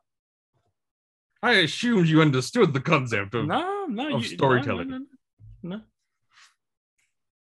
[1.42, 3.46] I assumed you understood the concept of.
[3.46, 4.16] No, no.
[4.16, 4.88] of you, storytelling.
[4.88, 5.04] No, no,
[5.62, 5.82] no, no.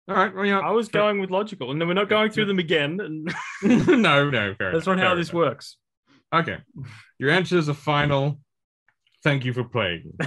[0.07, 2.31] All right, well, know, I was fair- going with logical, and then we're not going
[2.31, 3.01] through them again.
[3.01, 3.35] And
[4.03, 5.35] no, no, fair that's enough, not how this enough.
[5.35, 5.77] works.
[6.33, 6.59] Okay.
[7.19, 8.39] Your answers are final.
[9.23, 10.13] Thank you for playing.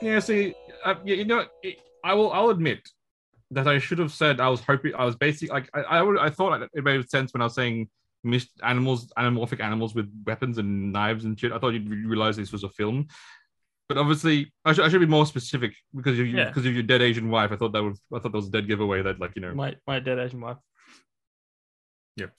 [0.00, 0.54] yeah, see,
[0.84, 2.32] uh, yeah, you know, it, I will.
[2.32, 2.88] I'll admit
[3.50, 4.94] that I should have said I was hoping.
[4.94, 5.80] I was basically like I.
[5.82, 7.88] I, would, I thought it made sense when I was saying
[8.22, 11.52] missed animals, anamorphic animals with weapons and knives and shit.
[11.52, 13.08] I thought you'd realize this was a film.
[13.86, 16.46] But obviously, I should, I should be more specific because you, Yeah.
[16.48, 17.52] because of your dead Asian wife.
[17.52, 19.02] I thought that was I thought that was a dead giveaway.
[19.02, 19.54] That like you know.
[19.54, 20.56] My my dead Asian wife.
[22.16, 22.32] Yep.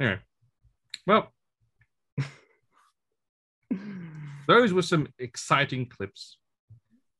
[0.00, 0.18] Anyway,
[1.06, 1.32] well,
[4.48, 6.38] those were some exciting clips.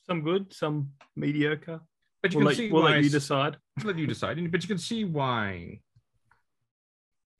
[0.07, 1.81] Some good, some mediocre.
[2.23, 2.91] But you We'll, can let, see we'll why.
[2.93, 3.57] let you decide.
[3.85, 4.51] let you decide.
[4.53, 5.81] But you can see why.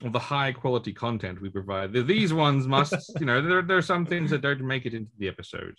[0.01, 4.05] The high quality content we provide, these ones must, you know, there, there are some
[4.05, 5.75] things that don't make it into the episode.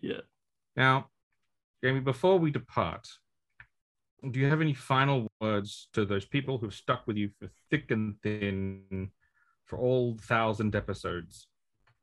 [0.00, 0.20] Yeah.
[0.76, 1.08] Now,
[1.82, 3.08] Jamie, before we depart,
[4.30, 7.90] do you have any final words to those people who've stuck with you for thick
[7.90, 9.10] and thin
[9.64, 11.48] for all thousand episodes?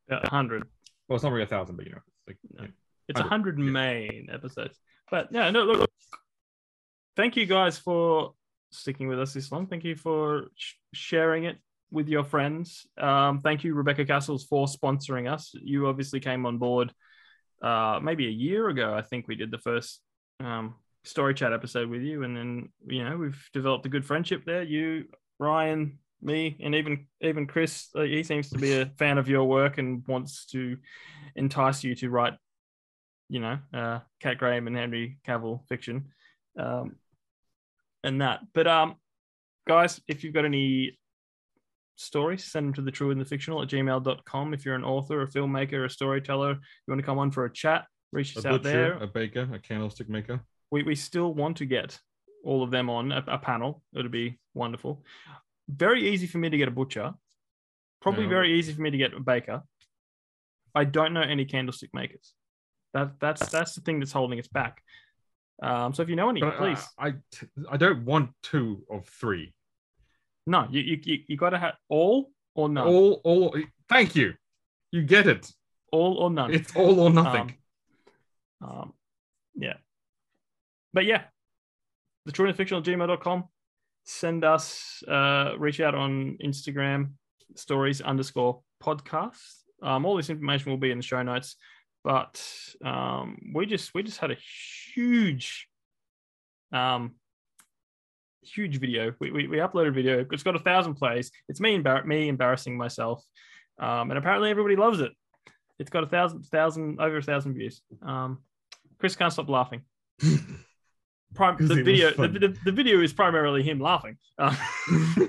[0.10, 0.64] A hundred.
[1.08, 2.62] Well, it's not really a thousand, but you know, it's like No.
[2.64, 2.74] you know,
[3.08, 4.78] It's a Hundred, main episodes.
[5.10, 5.90] But yeah, no, look.
[7.16, 8.34] Thank you guys for
[8.72, 9.68] sticking with us this long.
[9.68, 11.58] Thank you for sh- sharing it
[11.92, 12.88] with your friends.
[12.98, 15.54] Um, thank you, Rebecca Cassells, for sponsoring us.
[15.54, 16.92] You obviously came on board
[17.62, 18.94] uh, maybe a year ago.
[18.94, 20.02] I think we did the first
[20.40, 24.44] um, story chat episode with you, and then you know we've developed a good friendship
[24.46, 24.64] there.
[24.64, 25.06] You,
[25.38, 27.90] Ryan, me, and even even Chris.
[27.96, 30.78] Uh, he seems to be a fan of your work and wants to
[31.36, 32.34] entice you to write
[33.30, 36.12] you know, uh, Kat Graham and Henry Cavill fiction,
[36.58, 36.98] um,
[38.04, 38.42] and that.
[38.54, 38.96] But um,
[39.68, 40.98] guys, if you've got any
[41.96, 44.54] stories, send them to the true and the fictional at gmail.com.
[44.54, 47.54] If you're an author, a filmmaker, a storyteller, you want to come on for a
[47.54, 48.94] chat, reach a us out butcher, there.
[49.04, 50.42] a baker, a candlestick maker.
[50.72, 52.00] We, we still want to get
[52.44, 53.82] all of them on a, a panel.
[53.94, 55.04] It would be wonderful.
[55.70, 57.14] Very easy for me to get a butcher.
[58.02, 58.30] Probably No.
[58.30, 59.62] very easy for me to get a baker.
[60.76, 62.34] I don't know any candlestick makers.
[62.94, 64.82] That that's that's the thing that's holding us back.
[65.62, 66.88] Um, so if you know any, But, uh, please.
[66.98, 67.14] I,
[67.70, 69.54] I don't want two of three.
[70.48, 72.88] no, you you you, you got to have all or none.
[72.88, 73.56] All, all.
[73.90, 74.34] Thank you.
[74.92, 75.52] You get it.
[75.92, 76.54] all or none.
[76.54, 77.56] It's all or nothing.
[78.62, 78.94] Um, um,
[79.56, 79.76] yeah.
[80.94, 81.24] But yeah,
[82.26, 83.46] the true and fictional gmail.com.
[84.06, 87.12] Send us, uh, reach out on Instagram,
[87.56, 89.40] stories underscore podcast.
[89.82, 91.56] Um, all this information will be in the show notes.
[92.04, 92.44] But
[92.84, 94.38] um, we just we just had a
[94.94, 95.68] huge
[96.72, 97.16] um
[98.44, 99.14] huge video.
[99.20, 100.26] We, we, we uploaded a video.
[100.32, 101.32] It's got a thousand plays.
[101.48, 103.24] It's me embar- me embarrassing myself.
[103.80, 105.12] Um, and apparently everybody loves it.
[105.80, 107.82] It's got a thousand, thousand, over a thousand views.
[108.02, 108.40] Um,
[109.00, 109.82] Chris can't stop laughing.
[111.34, 114.18] Prime, the video, the, the, the video is primarily him laughing.
[114.38, 114.56] Uh,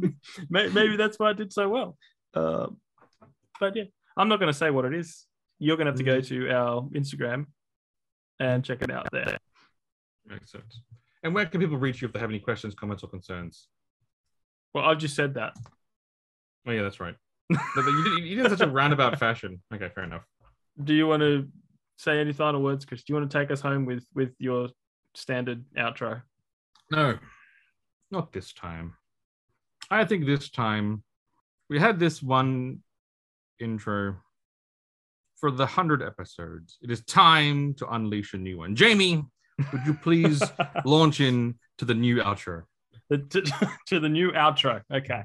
[0.50, 1.96] maybe that's why it did so well.
[2.34, 2.66] Uh,
[3.58, 3.84] but yeah,
[4.18, 5.24] I'm not going to say what it is.
[5.58, 6.48] You're going to have to go mm-hmm.
[6.48, 7.46] to our Instagram
[8.38, 9.38] and check it out there.
[10.26, 10.82] Makes sense.
[11.22, 13.68] And where can people reach you if they have any questions, comments, or concerns?
[14.74, 15.54] Well, I've just said that.
[16.66, 17.14] Oh yeah, that's right.
[17.48, 19.62] But you did, you did in such a roundabout fashion.
[19.72, 20.24] Okay, fair enough.
[20.82, 21.48] Do you want to
[21.96, 23.02] say any final words, Chris?
[23.02, 24.68] Do you want to take us home with with your
[25.14, 26.22] standard outro?
[26.90, 27.18] No,
[28.10, 28.94] not this time.
[29.90, 31.02] I think this time
[31.70, 32.80] we had this one
[33.60, 34.16] intro
[35.36, 36.78] for the 100 episodes.
[36.82, 38.74] It is time to unleash a new one.
[38.74, 39.24] Jamie,
[39.72, 40.42] would you please
[40.84, 42.62] launch in to the new outro?
[43.08, 43.42] The- to,
[43.86, 44.82] to the new outro.
[44.92, 45.22] Okay.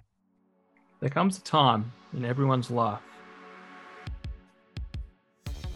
[1.00, 3.00] There comes a time in everyone's life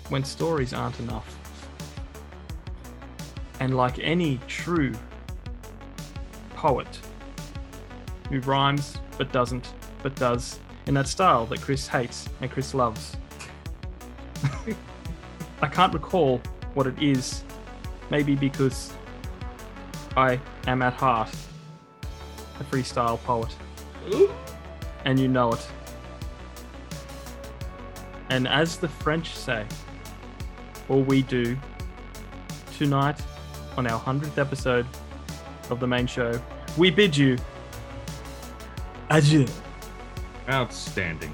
[0.10, 1.36] when stories aren't enough.
[3.60, 4.94] And like any true
[6.54, 7.00] poet
[8.30, 13.16] who rhymes but doesn't, but does, in that style that Chris hates and Chris loves.
[15.62, 16.42] I can't recall
[16.74, 17.44] what it is,
[18.10, 18.92] maybe because
[20.18, 21.30] I am at heart
[22.60, 23.54] a freestyle poet.
[25.04, 25.68] And you know it.
[28.30, 29.66] And as the French say,
[30.90, 31.58] all we do
[32.78, 33.20] tonight
[33.78, 34.86] on our 100th episode
[35.70, 36.40] of the main show,
[36.78, 37.38] we bid you
[39.10, 39.48] adieu.
[40.50, 41.34] Outstanding.